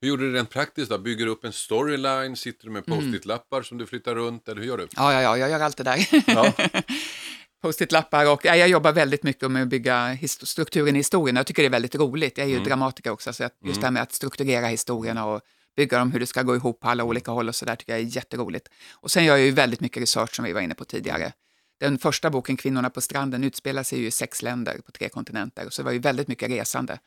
[0.00, 0.98] Hur gjorde du rent praktiskt då?
[0.98, 2.36] Bygger du upp en storyline?
[2.36, 2.98] Sitter du med Mm.
[2.98, 4.48] post-it-lappar som du flyttar runt?
[4.48, 4.88] Eller hur gör du?
[4.96, 6.08] Ja, ja, ja, jag gör allt det där.
[6.26, 6.52] Ja.
[7.62, 11.36] Post-it-lappar och ja, jag jobbar väldigt mycket med att bygga strukturen i historien.
[11.36, 12.38] Jag tycker det är väldigt roligt.
[12.38, 15.40] Jag är ju dramatiker också, så att just det här med att strukturera historierna och
[15.76, 17.92] bygga dem, hur det ska gå ihop på alla olika håll och så där tycker
[17.92, 18.68] jag är jätteroligt.
[18.92, 21.32] Och sen gör jag ju väldigt mycket research som vi var inne på tidigare.
[21.84, 25.70] Den första boken, Kvinnorna på stranden, utspelar sig ju i sex länder på tre kontinenter,
[25.70, 26.98] så det var ju väldigt mycket resande.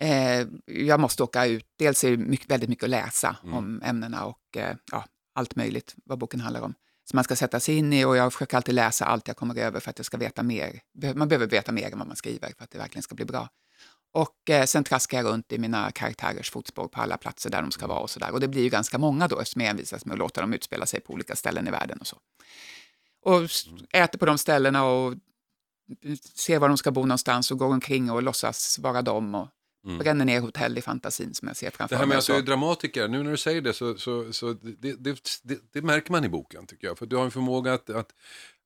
[0.00, 4.24] Eh, jag måste åka ut, dels är det mycket, väldigt mycket att läsa om ämnena
[4.24, 6.74] och eh, ja, allt möjligt vad boken handlar om.
[7.10, 9.58] Som man ska sätta sig in i och jag försöker alltid läsa allt jag kommer
[9.58, 10.80] över för att jag ska veta mer.
[11.14, 13.48] Man behöver veta mer än vad man skriver för att det verkligen ska bli bra.
[14.12, 17.70] Och eh, sen traskar jag runt i mina karaktärers fotspår på alla platser där de
[17.70, 18.30] ska vara och sådär.
[18.32, 20.86] Och det blir ju ganska många då eftersom jag envisas med att låta dem utspela
[20.86, 22.16] sig på olika ställen i världen och så.
[23.24, 23.42] Och
[23.92, 25.14] äter på de ställena och
[26.34, 29.48] ser var de ska bo någonstans och går omkring och låtsas vara dem och
[29.98, 32.18] bränner ner hotell i fantasin som jag ser framför Det här med mig.
[32.18, 35.58] att du är dramatiker, nu när du säger det så, så, så det, det, det,
[35.72, 36.98] det märker man i boken tycker jag.
[36.98, 38.14] För du har en förmåga att, att,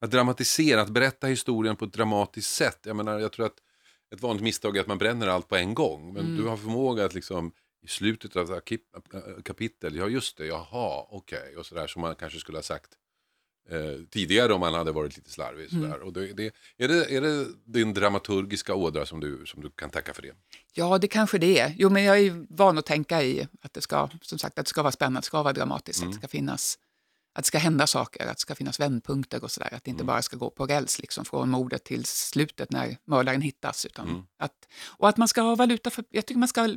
[0.01, 2.79] att dramatisera, att berätta historien på ett dramatiskt sätt.
[2.83, 3.57] Jag menar, jag tror att
[4.15, 6.13] ett vanligt misstag är att man bränner allt på en gång.
[6.13, 11.07] Men du har förmåga att liksom i slutet av kap- kapitel, ja just det, jaha,
[11.11, 12.91] okej, och sådär som man kanske skulle ha sagt
[13.69, 15.71] eh, tidigare om man hade varit lite slarvig.
[15.71, 16.01] Sådär.
[16.01, 16.47] Och det, det,
[16.79, 20.33] är, det, är det din dramaturgiska ådra som du, som du kan tacka för det?
[20.73, 21.75] Ja, det kanske det är.
[21.77, 24.71] Jo, men jag är van att tänka i att det ska, som sagt, att det
[24.71, 26.79] ska vara spännande, att det ska vara dramatiskt, att det ska finnas
[27.35, 29.75] att det ska hända saker, att det ska finnas vändpunkter och sådär.
[29.75, 33.41] Att det inte bara ska gå på räls liksom, från mordet till slutet när mördaren
[33.41, 33.87] hittas.
[33.87, 36.77] Utan att, och att man ska ha valuta för, jag tycker man ska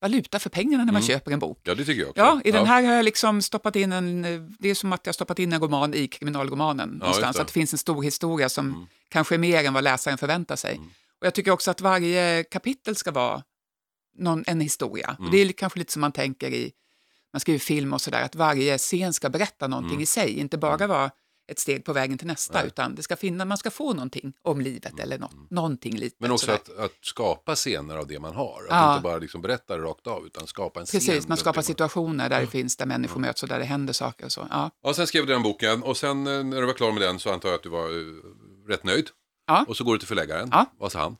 [0.00, 1.60] valuta för pengarna när man köper en bok.
[1.62, 2.22] Ja, det tycker jag också.
[2.22, 4.22] Ja, i den här har jag liksom stoppat in en,
[4.58, 7.26] det är som att jag har stoppat in en roman i kriminalromanen någonstans.
[7.26, 7.42] just det.
[7.42, 10.80] Att det finns en stor historia som kanske är mer än vad läsaren förväntar sig.
[11.20, 13.42] Och jag tycker också att varje kapitel ska vara
[14.18, 15.16] någon, en historia.
[15.18, 16.72] Och det är kanske lite som man tänker i,
[17.32, 20.86] man skriver film och sådär, att varje scen ska berätta någonting i sig, inte bara
[20.86, 21.10] vara
[21.48, 24.60] ett steg på vägen till nästa, utan det ska finna, man ska få någonting om
[24.60, 26.20] livet eller något, någonting litet.
[26.20, 28.62] Men också att, att skapa scener av det man har.
[28.62, 28.92] Att Ja.
[28.92, 31.00] inte bara liksom berätta det rakt av utan skapa en scen.
[31.00, 34.24] Precis, man skapar situationer där det finns, där människor möts och där det händer saker
[34.24, 34.46] och så.
[34.50, 34.70] Ja.
[34.82, 37.18] Ja, sen skrev du den boken och sen eh, när du var klar med den
[37.18, 39.08] så antar jag att du var eh, rätt nöjd.
[39.46, 39.64] Ja.
[39.68, 40.48] Och så går du till förläggaren.
[40.52, 40.66] Ja.
[40.78, 41.16] Vad sa han?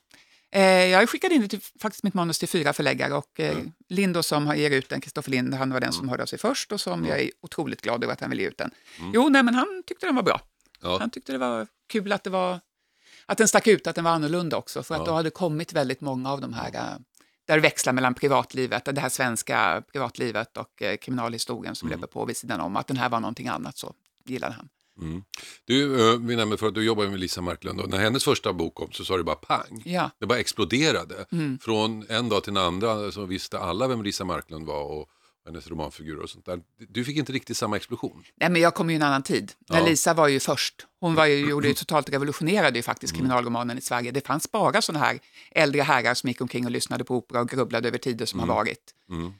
[0.52, 3.72] Eh, jag skickade in till, faktiskt mitt manus till fyra förläggare och eh, Mm.
[3.88, 6.26] Lind då som har- ger ut den, Kristoffer Lind, han var den som hörde av
[6.26, 8.70] sig först och som jag är otroligt glad över att han vill ge ut den.
[9.14, 10.34] Jo, nej, men han tyckte den var bra.
[10.34, 10.92] Mm.
[10.92, 10.98] Ja.
[10.98, 12.60] Han tyckte det var kul att det var
[13.26, 15.04] att den stack ut, att den var annorlunda också, för att Ja.
[15.06, 16.80] då hade kommit väldigt många av de här eh,
[17.46, 22.00] där det växlar mellan privatlivet, det här svenska privatlivet och eh, kriminalhistorien som Mm.
[22.00, 24.68] löper på vid sidan om, att den här var någonting annat så gillade han.
[25.64, 28.52] Du, eh, vi nämnde för att du jobbar med Lisa Marklund och när hennes första
[28.52, 29.82] bok kom så sa det bara pang.
[29.84, 31.26] Ja, Det bara exploderade.
[31.32, 31.58] Mm.
[31.58, 35.08] Från en dag till den andra så visste alla vem Lisa Marklund var och,
[35.46, 36.60] hennes romanfigurer och sånt där.
[36.88, 38.22] Du fick inte riktigt samma explosion.
[38.40, 39.52] Nej, men jag kom ju i en annan tid.
[39.68, 39.86] Ja.
[39.86, 40.86] Lisa var ju först.
[41.00, 43.18] Hon var ju, gjorde ju totalt revolutionerade ju faktiskt Mm.
[43.20, 44.10] kriminalromanen i Sverige.
[44.10, 45.18] Det fanns bara sådana här
[45.50, 48.46] äldre herrar som gick omkring och lyssnade på opera och grubblade över tider som har
[48.46, 48.94] varit.
[49.10, 49.32] Mm.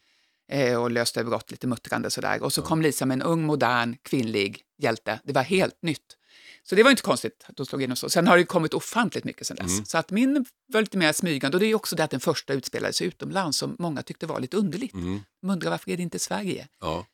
[0.49, 2.43] Eh, och löste brott lite muttrande sådär.
[2.43, 5.21] Och så kom Lisa med en ung, modern, kvinnlig hjälte.
[5.25, 6.17] Det var helt nytt.
[6.63, 8.11] Så det var inte konstigt att de slog in och så.
[8.11, 9.73] Sen har det kommit ofantligt mycket sen dess.
[9.73, 9.85] Mm.
[9.85, 11.57] Så att min var lite mer smygande.
[11.57, 14.41] Och det är också det att den första utspelade sig utomlands som många tyckte var
[14.41, 14.95] lite underligt.
[14.95, 15.21] Mm.
[15.41, 16.69] De undrar varför är det inte Sverige?
[16.81, 17.07] Ja.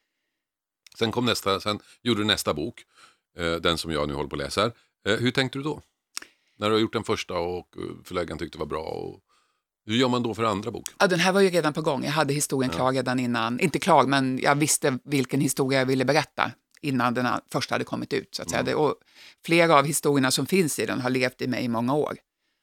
[0.98, 2.84] Sen kom nästa, sen gjorde du nästa bok,
[3.38, 4.64] eh, den som jag nu håller på att läsa.
[5.08, 5.82] Eh, hur tänkte du då?
[6.56, 8.82] När du har gjort den första och förläggaren tyckte var bra.
[8.82, 9.20] Och,
[9.86, 10.88] hur gör man då för andra bok?
[10.98, 12.04] Ja, den här var ju redan på gång.
[12.04, 16.04] Jag hade historien klar redan innan, inte klar, men jag visste vilken historia jag ville
[16.04, 18.34] berätta innan den första hade kommit ut.
[18.34, 18.62] Så att säga.
[18.62, 18.94] Det- Och
[19.44, 22.16] flera av historierna som finns i den har levt i mig i många år.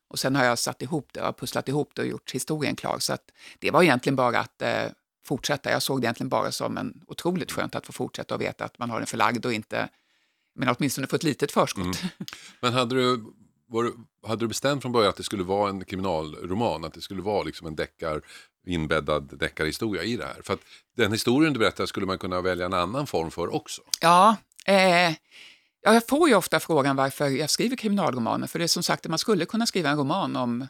[0.10, 3.00] Och sen har jag satt ihop det, och pusslat ihop det och gjort historien klar.
[3.00, 4.84] Så att det var egentligen bara att eh,
[5.26, 5.72] fortsätta.
[5.72, 8.80] Jag såg det egentligen bara som en otroligt skönt att få fortsätta och veta att
[8.80, 9.90] man har den förlagd och inte,
[10.56, 12.02] men åtminstone få ett litet förskott.
[12.62, 13.24] Men hade du,
[13.70, 13.96] var, du-
[14.28, 16.86] hade du bestämt från början att det skulle vara en kriminalroman?
[16.86, 18.22] Att det skulle vara liksom en deckar,
[18.68, 20.42] inbäddad deckarhistoria i det här?
[20.44, 20.60] För att
[20.98, 23.82] den historien du berättar skulle man kunna välja en annan form för också.
[24.02, 24.76] Ja, eh,
[25.82, 29.06] ja, jag får ju ofta frågan varför jag skriver kriminalromaner, för det är som sagt
[29.06, 30.68] att man skulle kunna skriva en roman om,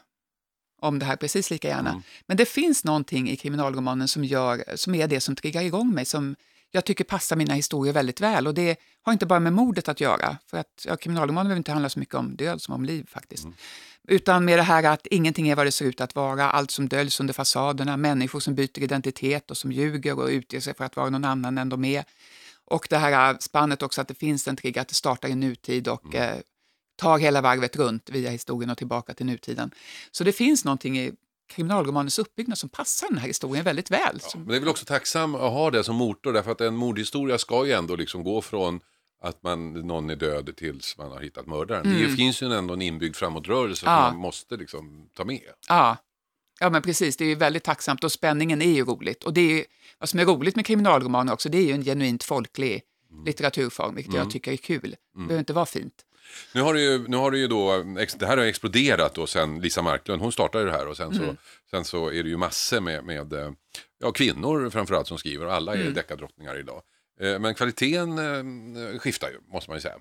[0.82, 2.02] om det här precis lika gärna.
[2.26, 6.04] Men det finns någonting i kriminalromanen som, gör, som är det som triggar igång mig,
[6.04, 6.36] som
[6.70, 8.46] jag tycker passar mina historier väldigt väl.
[8.46, 11.72] Och det har inte bara med mordet att göra, för att ja, kriminalromaner behöver inte
[11.72, 13.46] handla så mycket om död som om liv faktiskt.
[14.08, 16.88] Utan med det här att ingenting är vad det ser ut att vara, allt som
[16.88, 20.96] döljs under fasaderna, människor som byter identitet och som ljuger och utger sig för att
[20.96, 22.04] vara någon annan än de är.
[22.64, 25.88] Och det här spannet också att det finns en trigger, att det startar i nutid
[25.88, 26.36] och eh,
[26.96, 29.70] tar hela varvet runt via historien och tillbaka till nutiden.
[30.10, 31.12] Så det finns någonting i
[31.50, 34.20] kriminalromanens uppbyggnad som passar den här historien väldigt väl.
[34.20, 36.76] Som, Men det är väl också tacksam att ha det som motor därför att en
[36.76, 38.80] mordhistoria ska ju ändå liksom gå från
[39.22, 41.94] att man, någon är död tills man har hittat mördaren.
[42.00, 43.98] Det finns ju ändå en inbyggd framåtrörelse Mm.
[43.98, 44.06] Ja.
[44.08, 45.40] som man måste liksom ta med.
[45.68, 45.96] Ja.
[46.60, 47.16] ja, men precis.
[47.16, 49.24] Det är väldigt tacksamt och spänningen är ju roligt.
[49.24, 49.64] Och det är
[49.98, 52.82] vad som är roligt med kriminalromaner också, det är ju en genuint folklig
[53.26, 54.96] litteraturform, vilket jag tycker är kul.
[55.14, 55.94] Det behöver inte vara fint.
[56.54, 57.82] Nu har det ju, nu har det ju då,
[58.18, 61.36] det här har exploderat då sen Lisa Marklund, hon startade det här och sen, så,
[61.70, 63.50] sen så är det ju massor med, med eh,
[63.98, 66.82] ja, kvinnor framförallt som skriver och alla är deckardrottningar idag.
[67.20, 69.96] Eh, Men kvaliteten eh, skiftar ju, måste man ju säga.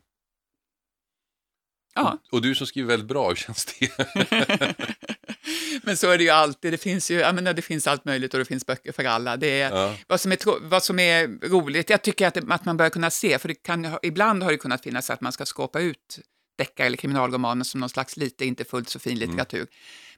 [1.95, 3.89] Ja, Och du som skriver väldigt bra, hur känns det?
[5.83, 6.73] men så är det ju alltid.
[6.73, 9.37] Det finns ju, jag menar, det finns allt möjligt och det finns böcker för alla.
[9.37, 9.95] Det är, Ja.
[10.07, 13.09] vad, som är vad som är roligt, jag tycker att, det, att man bör kunna
[13.09, 16.19] se, för det kan, ibland har det kunnat finnas att man ska skåpa ut
[16.57, 19.67] deckare eller kriminalromaner som någon slags lite inte fullt så fin litteratur.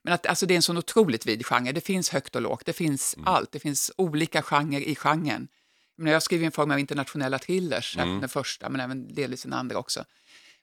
[0.04, 1.72] Men att alltså, det är en sån otroligt vid genre.
[1.72, 3.52] Det finns högt och lågt, det finns allt.
[3.52, 5.48] Det finns olika genrer i genren.
[5.98, 10.06] Jag, skriver en form av internationella thrillers, den första, men även delvis den andra också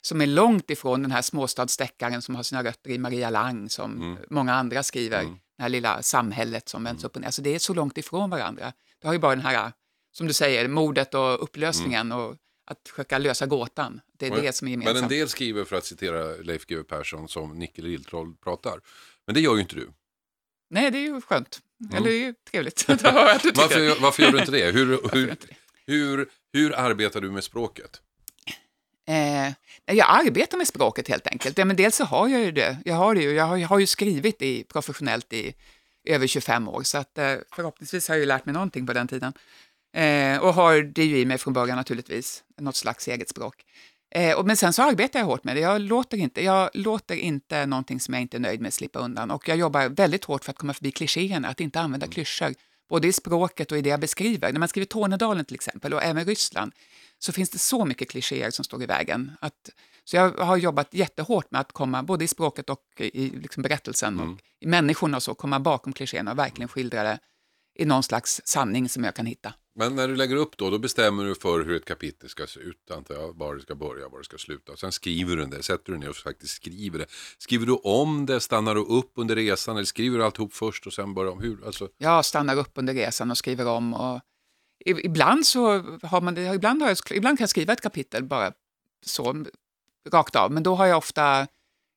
[0.01, 4.17] som är långt ifrån den här småstadsdeckaren som har sina rötter i Maria Lang, som
[4.29, 5.23] många andra skriver,
[5.57, 7.27] det här lilla samhället som vänds upp och ner.
[7.27, 8.73] Alltså det är så långt ifrån varandra.
[9.01, 9.71] Du har ju bara den här,
[10.11, 12.35] som du säger, mordet och upplösningen och
[12.71, 14.01] att försöka lösa gåtan.
[14.19, 15.11] Det är det som är Men gemensamt.
[15.11, 18.79] en del skriver, för att citera Leif GW Persson, som Nicke Lilltroll pratar.
[19.25, 19.89] Men det gör ju inte du.
[20.69, 21.59] Nej, det är ju skönt.
[21.93, 23.03] Eller det är ju trevligt det.
[23.03, 24.71] Varför, varför gör du inte det?
[24.71, 25.37] Hur, hur, det?
[25.85, 28.01] hur, hur arbetar du med språket?
[29.09, 29.53] Eh,
[29.85, 31.57] jag arbetar med språket helt enkelt.
[31.57, 32.77] Ja, men dels så har jag ju det.
[32.85, 35.53] Jag har, det ju, jag har, jag har ju skrivit i, professionellt i
[36.03, 39.07] över 25 år, så att, eh, förhoppningsvis har jag ju lärt mig någonting på den
[39.07, 39.33] tiden.
[39.95, 43.55] Eh, och har det ju i mig från början naturligtvis, något slags eget språk.
[44.15, 45.59] Eh, och, men sen så arbetar jag hårt med det.
[45.59, 49.31] Jag låter, inte, jag låter inte någonting som jag inte är nöjd med slippa undan.
[49.31, 52.53] Och jag jobbar väldigt hårt för att komma förbi klichéerna, att inte använda klyschor.
[52.89, 54.51] Både i språket och i det jag beskriver.
[54.51, 56.71] När man skriver Tornedalen till exempel, och även Ryssland,
[57.19, 59.31] så finns det så mycket klichéer som står i vägen.
[59.41, 59.69] Att,
[60.03, 64.19] så jag har jobbat jättehårt med att komma, både i språket och i liksom berättelsen
[64.19, 67.19] och i människorna och så, komma bakom klichéerna och verkligen skildra det
[67.79, 69.53] i någon slags sanning som jag kan hitta.
[69.75, 72.59] Men när du lägger upp då, då bestämmer du för hur ett kapitel ska se
[72.59, 74.75] ut, antar jag, var det ska börja, var det ska sluta.
[74.75, 77.05] Sen skriver du det, sätter du ner och faktiskt skriver det.
[77.37, 80.93] Skriver du om det, stannar du upp under resan eller skriver du alltihop först och
[80.93, 81.39] sen börjar om?
[81.39, 81.65] Hur?
[81.65, 83.93] Alltså, Jag stannar upp under resan och skriver om.
[83.93, 84.21] Och
[84.85, 85.61] ibland, så
[86.03, 88.51] har man ibland, har jag, ibland kan jag skriva ett kapitel bara
[89.05, 89.45] så
[90.11, 91.47] rakt av, men då har jag ofta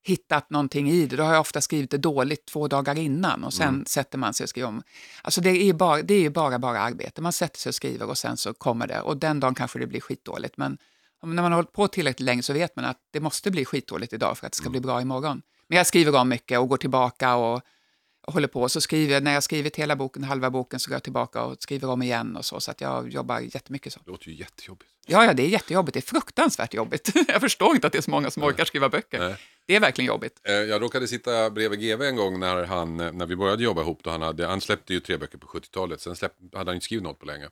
[0.05, 1.17] hittat någonting i det.
[1.17, 4.45] Då har jag ofta skrivit det dåligt två dagar innan och sen sätter man sig
[4.45, 4.83] och skriver om.
[5.23, 7.23] Alltså det är ju bara, det är bara, bara arbete.
[7.23, 9.01] Man sätter sig och skriver och sen så kommer det.
[9.01, 10.57] Och den dagen kanske det blir skitdåligt.
[10.57, 10.79] Men
[11.23, 14.13] när man har hållit på tillräckligt länge så vet man att det måste bli skitdåligt
[14.13, 15.43] idag för att det ska bli bra imorgon.
[15.69, 17.63] Men jag skriver om mycket och går tillbaka och
[18.27, 18.69] håller på.
[18.69, 21.63] Så skriver jag, när jag skrivit hela boken, halva boken, så går jag tillbaka och
[21.63, 22.61] skriver om igen och så.
[22.61, 24.01] Så att jag jobbar jättemycket så.
[24.05, 24.91] Det låter ju jättejobbigt.
[25.07, 25.95] Ja, ja, det är jättejobbigt.
[25.95, 27.13] Det är fruktansvärt jobbigt.
[27.29, 29.19] Jag förstår inte att det är så många som orkar skriva böcker.
[29.19, 29.37] Nej.
[29.67, 30.41] Det är verkligen jobbigt.
[30.45, 33.81] Eh, Jag råkade sitta bredvid GV en gång när, han, eh, när vi började jobba
[33.81, 34.01] ihop.
[34.03, 36.85] Då han, hade, han släppte ju tre böcker på 70-talet, sen släpp, hade han inte
[36.85, 37.47] skrivit något på länge.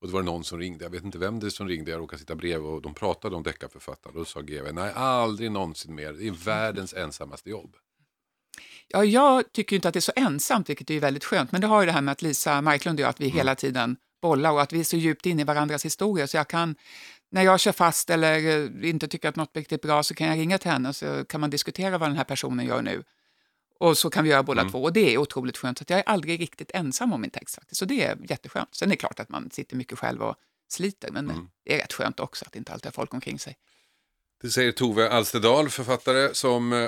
[0.00, 1.90] Och då var det någon som ringde, jag vet inte vem det är som ringde,
[1.90, 4.12] jag råkade sitta bredvid och de pratade om deckarförfattare.
[4.14, 7.76] Då sa GV, nej aldrig någonsin mer, det är världens ensammaste jobb.
[8.88, 11.52] Ja, jag tycker inte att det är så ensamt, vilket är väldigt skönt.
[11.52, 13.54] Men det har ju det här med att Lisa Marklund och jag, att vi hela
[13.54, 16.26] tiden bollar och att vi är så djupt inne i varandras historia.
[16.26, 16.76] Så jag kan,
[17.30, 20.26] när jag kör fast eller eh, inte tycker att något är riktigt bra så kan
[20.26, 23.04] jag ringa till henne och så kan man diskutera vad den här personen gör nu.
[23.80, 25.78] Och så kan vi göra båda två och det är otroligt skönt.
[25.78, 27.78] Så att jag är aldrig riktigt ensam om min text faktiskt.
[27.78, 28.74] Så det är jätteskönt.
[28.74, 30.34] Sen är det klart att man sitter mycket själv och
[30.68, 33.56] sliter, men det är rätt skönt också att inte alltid ha folk omkring sig.
[34.42, 36.78] Det säger Tove Alsterdal, författare, som eh,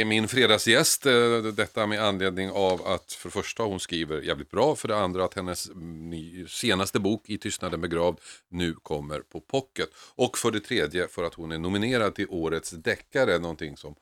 [0.00, 1.06] är min fredagsgäst.
[1.06, 1.12] Eh,
[1.54, 5.24] detta med anledning av att för det första hon skriver jävligt bra, för det andra
[5.24, 5.68] att hennes
[6.48, 9.88] senaste bok I tystnaden begravd nu kommer på pocket.
[10.14, 13.94] Och för det tredje för att hon är nominerad till Årets deckare, någonting som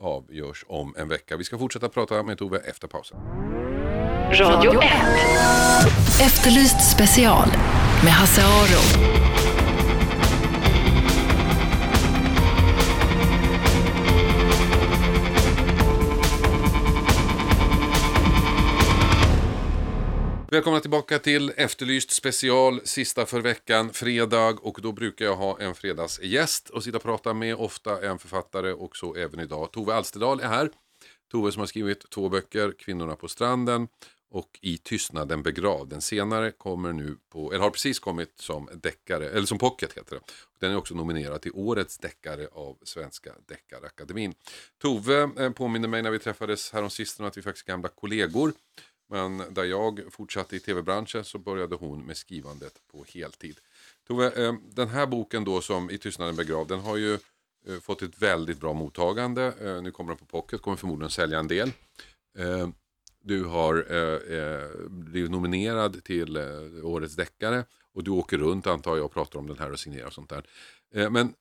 [0.00, 1.36] avgörs om en vecka.
[1.36, 3.18] Vi ska fortsätta prata med Tove efter pausen.
[4.32, 4.90] Radio 1.
[6.20, 7.48] Efterlyst special
[8.04, 9.23] med Hasse Aro.
[20.54, 24.58] Välkomna tillbaka till Efterlyst special, sista för veckan, fredag.
[24.60, 28.72] Och då brukar jag ha en fredagsgäst och sitta och prata med, ofta en författare
[28.72, 29.72] och så även idag.
[29.72, 30.70] Tove Alsterdal är här.
[31.32, 33.88] Tove som har skrivit två böcker, Kvinnorna på stranden
[34.30, 35.88] och I tystnaden begravd.
[35.88, 40.16] Den senare kommer nu på, eller har precis kommit som deckare, eller som pocket heter
[40.16, 40.22] det.
[40.60, 44.34] Den är också nominerad till Årets deckare av Svenska Deckarakademin.
[44.82, 48.52] Tove eh, påminner mig när vi träffades häromsistens att vi faktiskt är gamla kollegor.
[49.10, 53.58] Men där jag fortsatte i tv-branschen så började hon med skrivandet på heltid.
[54.06, 57.14] Tove, eh, den här boken då som I tystnaden begravd, den har ju
[57.66, 59.54] eh, fått ett väldigt bra mottagande.
[59.60, 61.72] Eh, nu kommer den på pocket, kommer förmodligen sälja en del.
[63.20, 63.86] Du har
[64.88, 66.38] blivit nominerad till
[66.82, 70.06] Årets deckare och du åker runt antar jag och pratar om den här och signerar
[70.06, 70.46] och sånt där.
[71.10, 71.34] Men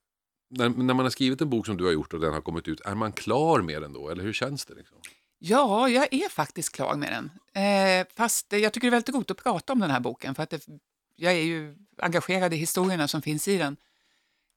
[0.49, 2.67] när, när man har skrivit en bok som du har gjort och den har kommit
[2.67, 4.09] ut, är man klar med den då?
[4.09, 4.73] Eller hur känns det?
[4.73, 4.97] Liksom?
[5.45, 7.31] Ja, jag är faktiskt klar med den.
[7.63, 10.43] Eh, fast jag tycker det är väldigt roligt att prata om den här boken för
[10.43, 10.67] att det,
[11.15, 13.77] jag är ju engagerad i historierna som finns i den.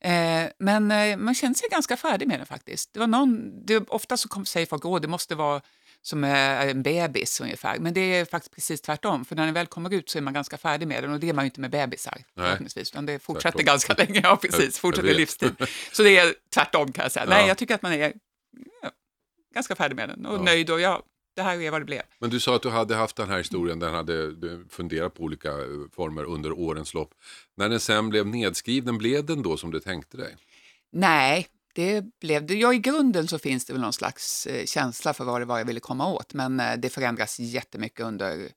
[0.04, 2.92] Eh, men eh, man känner sig ganska färdig med den faktiskt.
[2.92, 5.60] Det var någon, det, ofta så kom, säger folk att det måste vara
[6.02, 9.24] som eh, en bebis ungefär, men det är faktiskt precis tvärtom.
[9.24, 11.28] För när den väl kommer ut så är man ganska färdig med den och det
[11.28, 13.66] är man ju inte med bebisar förhoppningsvis, utan det fortsätter Tvärtom.
[13.66, 14.20] ganska länge.
[14.24, 15.68] Ja, precis, fortsätter livstid.
[15.92, 17.24] Så det är tvärtom kan jag säga.
[17.24, 17.30] Ja.
[17.30, 18.12] Nej, jag tycker att man är
[18.82, 18.90] ja,
[19.56, 20.42] ganska färdig med den och Ja.
[20.42, 21.02] nöjd och ja,
[21.36, 22.02] det här är vad det blev.
[22.18, 25.22] Men du sa att du hade haft den här historien, den hade du funderat på
[25.22, 25.56] olika eh,
[25.92, 27.14] former under årens lopp.
[27.56, 30.36] När den sen blev nedskriven, blev den då som du tänkte dig?
[30.92, 32.54] Nej, det blev det.
[32.54, 35.58] Ja, i grunden så finns det väl någon slags eh, känsla för vad det var
[35.58, 38.48] jag ville komma åt, men eh, det förändras jättemycket under,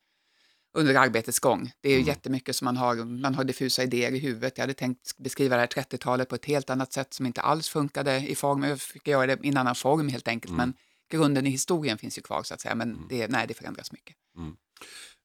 [0.78, 1.72] under arbetets gång.
[1.82, 4.54] Det är ju jättemycket som man har, man har diffusa idéer i huvudet.
[4.58, 7.70] Jag hade tänkt beskriva det här 30-talet på ett helt annat sätt som inte alls
[7.70, 8.64] funkade i form.
[8.64, 10.74] Jag fick göra det i en annan form helt enkelt, men
[11.10, 12.76] grunden i historien finns ju kvar så att säga.
[12.76, 14.16] Men det, nej, det förändras mycket.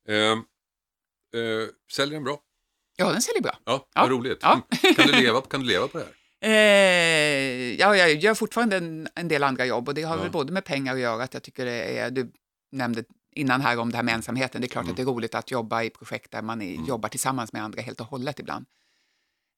[0.09, 2.41] Eh, eh, säljer den bra?
[2.97, 3.59] Ja, den säljer bra.
[3.65, 4.01] Ja, Ja.
[4.01, 4.39] vad roligt.
[4.43, 4.53] Ja.
[4.83, 4.95] Mm.
[4.97, 6.15] Kan, du leva, kan du leva på det här?
[6.41, 10.23] Eh, ja, jag gör fortfarande en, en del andra jobb och det har Ja.
[10.23, 12.33] väl både med pengar att göra, att jag tycker det är, du
[12.73, 13.05] nämnde
[13.37, 15.51] innan här om det här med ensamheten, det är klart att det är roligt att
[15.51, 18.67] jobba i projekt där man är, jobbar tillsammans med andra helt och hållet ibland.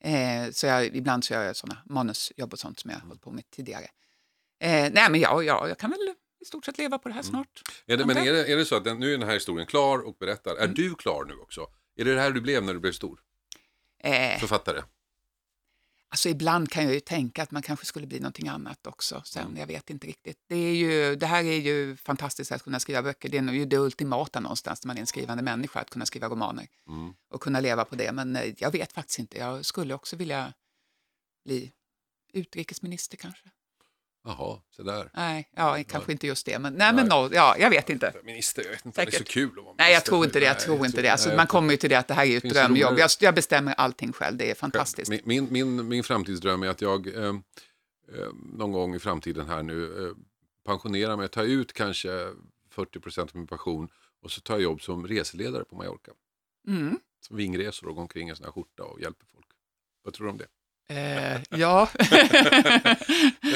[0.05, 3.23] Eh, så jag, ibland så gör jag sådana manusjobb och sånt som jag har hållit
[3.23, 3.87] på med tidigare.
[4.61, 7.23] Eh, nej, men ja, ja, jag kan väl i stort sett leva på det här
[7.23, 7.63] snart.
[7.87, 9.67] Är det, men är det, är det så att den, nu är den här historien
[9.67, 10.71] klar och berättar, Mm.
[10.71, 11.67] är du klar nu också?
[11.97, 13.21] Är det det här du blev när du blev stor?
[14.03, 14.83] Eh, Författare?
[16.09, 19.57] Alltså ibland kan jag ju tänka att man kanske skulle bli någonting annat också sen,
[19.57, 20.39] jag vet inte riktigt.
[20.49, 23.65] Det, är ju, det här är ju fantastiskt att kunna skriva böcker, det är ju
[23.65, 27.15] det ultimata någonstans när man är en skrivande människa, att kunna skriva romaner Mm.
[27.31, 28.13] och kunna leva på det.
[28.13, 30.53] Men eh, jag vet faktiskt inte, jag skulle också vilja
[31.45, 31.73] bli
[32.33, 33.49] utrikesminister kanske.
[34.27, 35.11] Jaha, så där.
[35.15, 38.13] Nej, ja, kanske inte just det, men, nej, men no, ja, jag vet inte.
[38.25, 39.33] Minister, jag vet inte, det är så Säkert.
[39.33, 40.11] kul att vara Nej, jag minister.
[40.11, 40.47] tror inte det.
[40.47, 41.09] Jag Nej, tror inte det.
[41.09, 42.99] Alltså, nej, man kommer ju till det att det här är ju ett drömjobb.
[42.99, 44.37] Jag, jag bestämmer allting själv.
[44.37, 45.11] Det är fantastiskt.
[45.11, 47.35] Min, min, min, min framtidsdröm är att jag eh,
[48.53, 50.15] någon gång i framtiden här nu eh,
[50.67, 52.09] pensionerar mig, tar ut kanske
[52.75, 53.89] 40% av min pension
[54.23, 56.13] och så tar jag jobb som reseledare på Mallorca.
[56.69, 56.99] Mm.
[57.21, 59.47] Som vingresor och går omkring i en sån här skjorta och hjälper folk.
[60.03, 60.47] Vad tror du om det?
[60.89, 61.89] Eh, ja.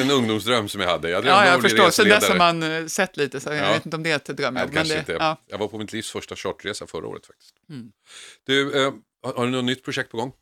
[0.01, 1.11] En ungdomsdröm som jag hade.
[1.11, 1.85] Jag ja, jag att förstår.
[1.87, 2.21] Reseledare.
[2.21, 3.73] dess har man eh, sett lite, så jag Ja.
[3.73, 4.55] vet inte om det är ett drömjobb.
[4.55, 5.13] Nej, det kanske inte.
[5.13, 5.37] ja.
[5.47, 7.55] Jag var på mitt livs första charterresa förra året faktiskt.
[7.69, 7.93] Mm.
[8.47, 8.93] Du, eh,
[9.37, 10.33] har du något nytt projekt på gång?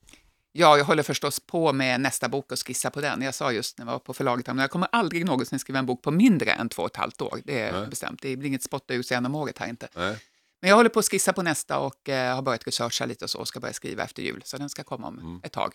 [0.52, 3.22] ja, jag håller förstås på med nästa bok och skissa på den.
[3.22, 5.86] Jag sa just när jag var på förlaget, men jag kommer aldrig någonsin skriva en
[5.86, 7.40] bok på mindre än två och ett halvt år.
[7.44, 7.86] Det är Nej.
[7.88, 8.22] bestämt.
[8.22, 9.88] Det blir inget spotta ur sig om året här inte.
[9.96, 10.16] Nej.
[10.60, 13.30] Men jag håller på att skissa på nästa och eh, har börjat researcha lite och
[13.30, 14.42] så och ska börja skriva efter jul.
[14.44, 15.40] Så den ska komma om Mm.
[15.44, 15.72] ett tag.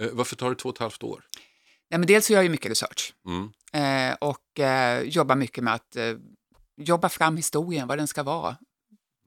[0.00, 1.22] Eh, varför tar det två och ett halvt år?
[1.90, 4.10] Nej, men dels så gör jag mycket research Mm.
[4.10, 6.14] eh, och eh, jobbar mycket med att eh,
[6.76, 8.56] jobba fram historien, vad den ska vara.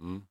[0.01, 0.21] Mm.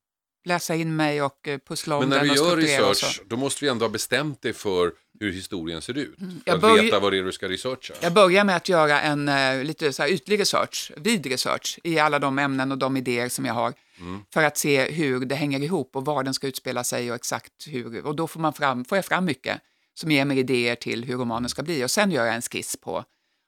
[0.45, 3.65] Läsa in mig och eh, pussla om Men när den du gör research, då måste
[3.65, 6.17] vi ändå ha bestämt dig för hur historien ser ut.
[6.19, 6.41] För Mm.
[6.45, 7.95] Jag att veta vad det är du ska researcha.
[8.01, 11.99] Jag börjar med att göra en eh, lite så här ytlig research, vid research, i
[11.99, 13.73] alla de ämnen och de idéer som jag har.
[14.01, 14.21] Mm.
[14.33, 17.53] För att se hur det hänger ihop och var den ska utspela sig och exakt
[17.67, 18.07] hur.
[18.07, 19.61] Och då får, man fram, får jag fram mycket
[19.99, 21.85] som ger mig idéer till hur romanen ska bli.
[21.85, 22.93] Och sen gör jag en skiss på,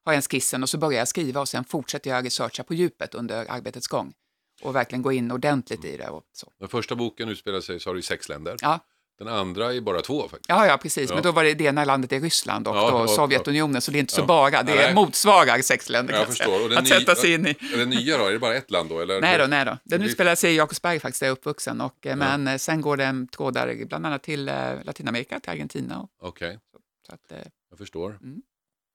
[0.05, 2.75] har jag en skissen och så börjar jag skriva och sen fortsätter jag researcha på
[2.75, 4.13] djupet under arbetets gång.
[4.63, 6.09] Och verkligen gå in ordentligt i det.
[6.09, 6.53] Och så.
[6.59, 8.57] Den första boken utspelar sig har du i sex länder.
[8.61, 8.79] Ja.
[9.21, 10.49] Den andra är bara två faktiskt.
[10.49, 11.09] Ja, ja, precis.
[11.11, 11.15] Ja.
[11.15, 13.99] Men då var det det ena landet är Ryssland och Ja, då Sovjetunionen, så det
[13.99, 14.63] är inte så bara.
[14.63, 14.95] Det Nej.
[14.95, 16.63] motsvarar sex länder Jag förstår.
[16.63, 17.51] Och den Att ny- sätta sig in i.
[17.75, 18.25] Är den nya då?
[18.27, 19.01] Är det bara ett land då?
[19.01, 19.21] Eller?
[19.21, 19.79] Nej då, nej då.
[19.85, 21.81] Den utspelar sig i Jakobsberg faktiskt, där jag är uppvuxen.
[21.81, 24.55] Och, eh, Men eh, sen går den trådar bland annat till eh,
[24.85, 26.09] Latinamerika, till Argentina.
[26.23, 26.59] Okej,
[27.31, 27.37] eh,
[27.71, 28.19] jag förstår.
[28.23, 28.43] Mm.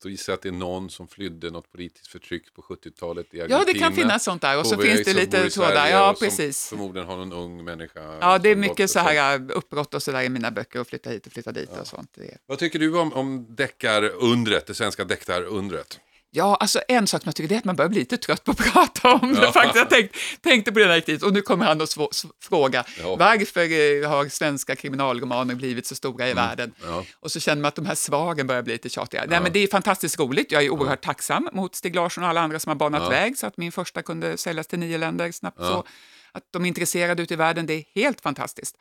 [0.05, 3.41] Så gissar jag att det är någon som flydde något politiskt förtryck på 70-talet i
[3.41, 3.59] Argentina.
[3.59, 4.59] ja, det kan finnas sånt där.
[4.59, 5.87] Och så finns det lite trådar.
[5.87, 6.69] Ja, precis.
[6.69, 8.17] Förmodligen har någon ung människa.
[8.21, 11.09] Ja, det är mycket så här uppbrott och så där i mina böcker och flytta
[11.09, 12.17] hit och flytta dit och sånt.
[12.45, 15.99] Vad tycker du om, om deckarundret, det svenska deckarundret?
[16.35, 18.43] Ja, alltså en sak som jag tycker det är att man börjar bli lite trött
[18.43, 19.41] på att prata om det.
[19.41, 19.51] Ja.
[19.51, 19.75] Faktiskt.
[19.75, 21.95] Jag tänkt, tänkte på det när jag och nu kommer han att
[22.43, 23.15] fråga Ja.
[23.15, 23.61] varför
[24.03, 26.73] eh, har svenska kriminalromaner blivit så stora i världen?
[26.83, 27.03] Ja.
[27.19, 29.25] Och så känner man att de här svaren börjar bli lite tjatiga.
[29.27, 30.51] Nej, men det är fantastiskt roligt.
[30.51, 33.47] Jag är oerhört tacksam mot Stig Larsson och alla andra som har banat väg så
[33.47, 35.59] att min första kunde säljas till nio länder snabbt.
[35.59, 35.83] Så
[36.31, 38.75] att de är intresserade ute i världen, det är helt fantastiskt.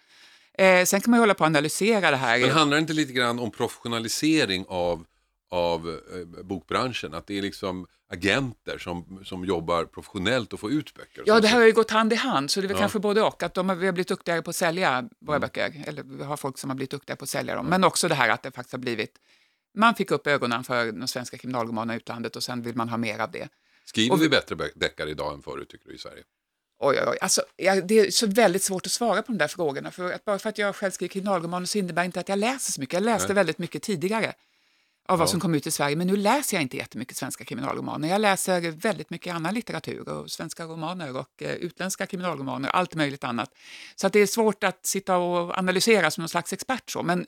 [0.58, 2.38] Eh, sen kan man ju hålla på och analysera det här.
[2.38, 5.04] Men handlar det inte lite grann om professionalisering av,
[5.50, 7.14] av eh, bokbranschen?
[7.14, 11.22] Att det är liksom agenter som, som jobbar professionellt och får ut böcker?
[11.26, 12.80] Ja, det här har ju gått hand i hand, så det är väl Ja.
[12.80, 13.42] kanske både och.
[13.42, 15.46] Att de har, vi har blivit duktigare på att sälja våra Mm.
[15.46, 17.66] böcker, eller vi har folk som har blivit duktiga på att sälja dem.
[17.66, 19.18] Men också det här att det faktiskt har blivit,
[19.78, 22.96] man fick upp ögonen för de svenska kriminalromanerna i utlandet och sen vill man ha
[22.96, 23.48] mer av det.
[23.84, 26.22] Skriver och vi bättre deckare idag än förut tycker du i Sverige?
[26.78, 27.18] Oj, oj, oj.
[27.20, 29.90] Alltså, jag, det är så väldigt svårt att svara på de där frågorna.
[29.90, 32.72] För att bara för att jag själv skriver kriminalromaner så innebär inte att jag läser
[32.72, 32.94] så mycket.
[32.94, 33.34] Jag läste Nej.
[33.34, 34.32] väldigt mycket tidigare
[35.06, 35.30] av vad Ja.
[35.30, 38.08] som kom ut i Sverige, men nu läser jag inte jättemycket svenska kriminalromaner.
[38.08, 43.24] Jag läser väldigt mycket annan litteratur och svenska romaner och eh, utländska kriminalromaner, allt möjligt
[43.24, 43.50] annat.
[43.96, 47.26] Så att det är svårt att sitta och analysera som någon slags expert så, men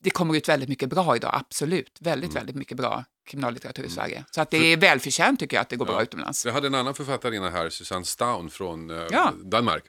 [0.00, 1.96] det kommer ut väldigt mycket bra idag, absolut.
[2.00, 2.40] Väldigt, Mm.
[2.40, 4.24] väldigt mycket bra kriminallitteratur i Sverige.
[4.30, 6.46] Så att det är välförtjänt tycker jag att det går bra utomlands.
[6.46, 9.32] Jag hade en annan författarinna här, Susanne Staun från eh, Ja.
[9.44, 9.82] Danmark.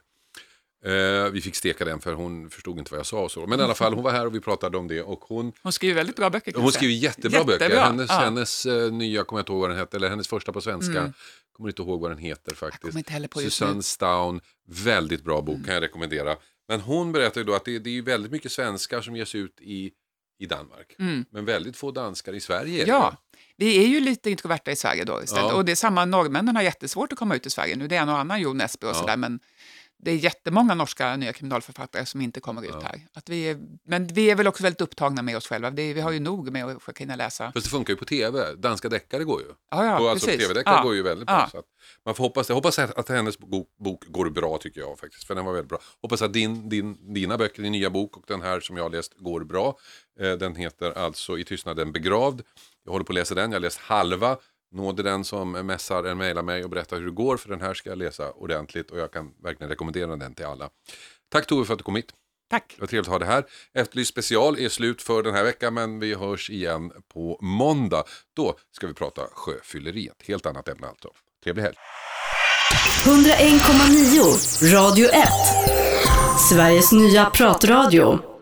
[0.84, 3.46] Eh, vi fick steka den för hon förstod inte vad jag sa och så.
[3.46, 5.72] Men i alla fall, hon var här och vi pratade om det och hon, Hon
[5.72, 6.54] skriver väldigt bra böcker.
[6.56, 7.64] hon skriver jättebra, böcker.
[7.64, 8.18] Jättebra, Hennes, ja.
[8.20, 10.98] hennes eh, nya, kommer jag inte ihåg vad den hette, eller hennes första på svenska,
[11.00, 11.12] Mm.
[11.52, 12.98] kommer inte ihåg vad den heter faktiskt.
[13.34, 13.82] Susanne.
[13.82, 16.36] Staun, väldigt bra bok kan jag rekommendera.
[16.68, 19.60] Men hon berättar ju då att det, det är väldigt mycket svenskar som ges ut
[19.60, 19.90] i,
[20.38, 20.94] i Danmark.
[20.98, 21.24] Mm.
[21.30, 22.84] Men väldigt få danskar i Sverige.
[22.86, 23.16] Ja,
[23.56, 25.44] vi är ju lite introverta i Sverige då istället.
[25.50, 25.54] Ja.
[25.56, 27.88] Och det är samma, norrmännen har jättesvårt att komma ut i Sverige nu.
[27.88, 29.00] Det är en och annan Jo Nesbø och Ja.
[29.00, 29.40] sådär, men
[30.02, 32.80] det är jättemånga norska nya kriminalförfattare som inte kommer ut Ja.
[32.80, 33.00] här.
[33.14, 35.70] Att vi är, men vi är väl också väldigt upptagna med oss själva.
[35.70, 37.52] Det, vi har ju nog med att försöka hinna läsa.
[37.52, 38.54] Fast det funkar ju på tv.
[38.54, 39.46] Danska deckare går ju.
[39.70, 40.82] Ja, ja, på, alltså, tv-deckare Ja.
[40.82, 41.50] går ju väldigt bra.
[41.52, 41.62] Ja.
[42.04, 45.24] Man får hoppas, jag hoppas att, hennes bok, bok går bra tycker jag faktiskt.
[45.24, 45.78] För den var väldigt bra.
[46.02, 48.90] Hoppas att din, din, dina böcker, din nya bok och den här som jag har
[48.90, 49.78] läst går bra.
[50.20, 52.42] Eh, den heter alltså I tystnaden begravd.
[52.84, 54.36] Jag håller på att läsa den, jag har läst halva.
[54.72, 57.74] Nåde den som mässar en mejlar mig och berättar hur det går för den här
[57.74, 60.70] ska jag läsa ordentligt och jag kan verkligen rekommendera den till alla.
[61.28, 62.12] Tack Tove för att du kom hit.
[62.50, 62.74] Tack.
[62.76, 63.44] Det var trevligt att ha det här.
[63.74, 68.04] Efterlyst special är slut för den här veckan men vi hörs igen på måndag.
[68.36, 71.08] Då ska vi prata sjöfylleri, ett helt annat ämne alltså.
[71.44, 71.76] Trevlig helg.
[73.04, 75.28] 101,9 Radio 1.
[76.48, 78.39] Sveriges nya pratradio.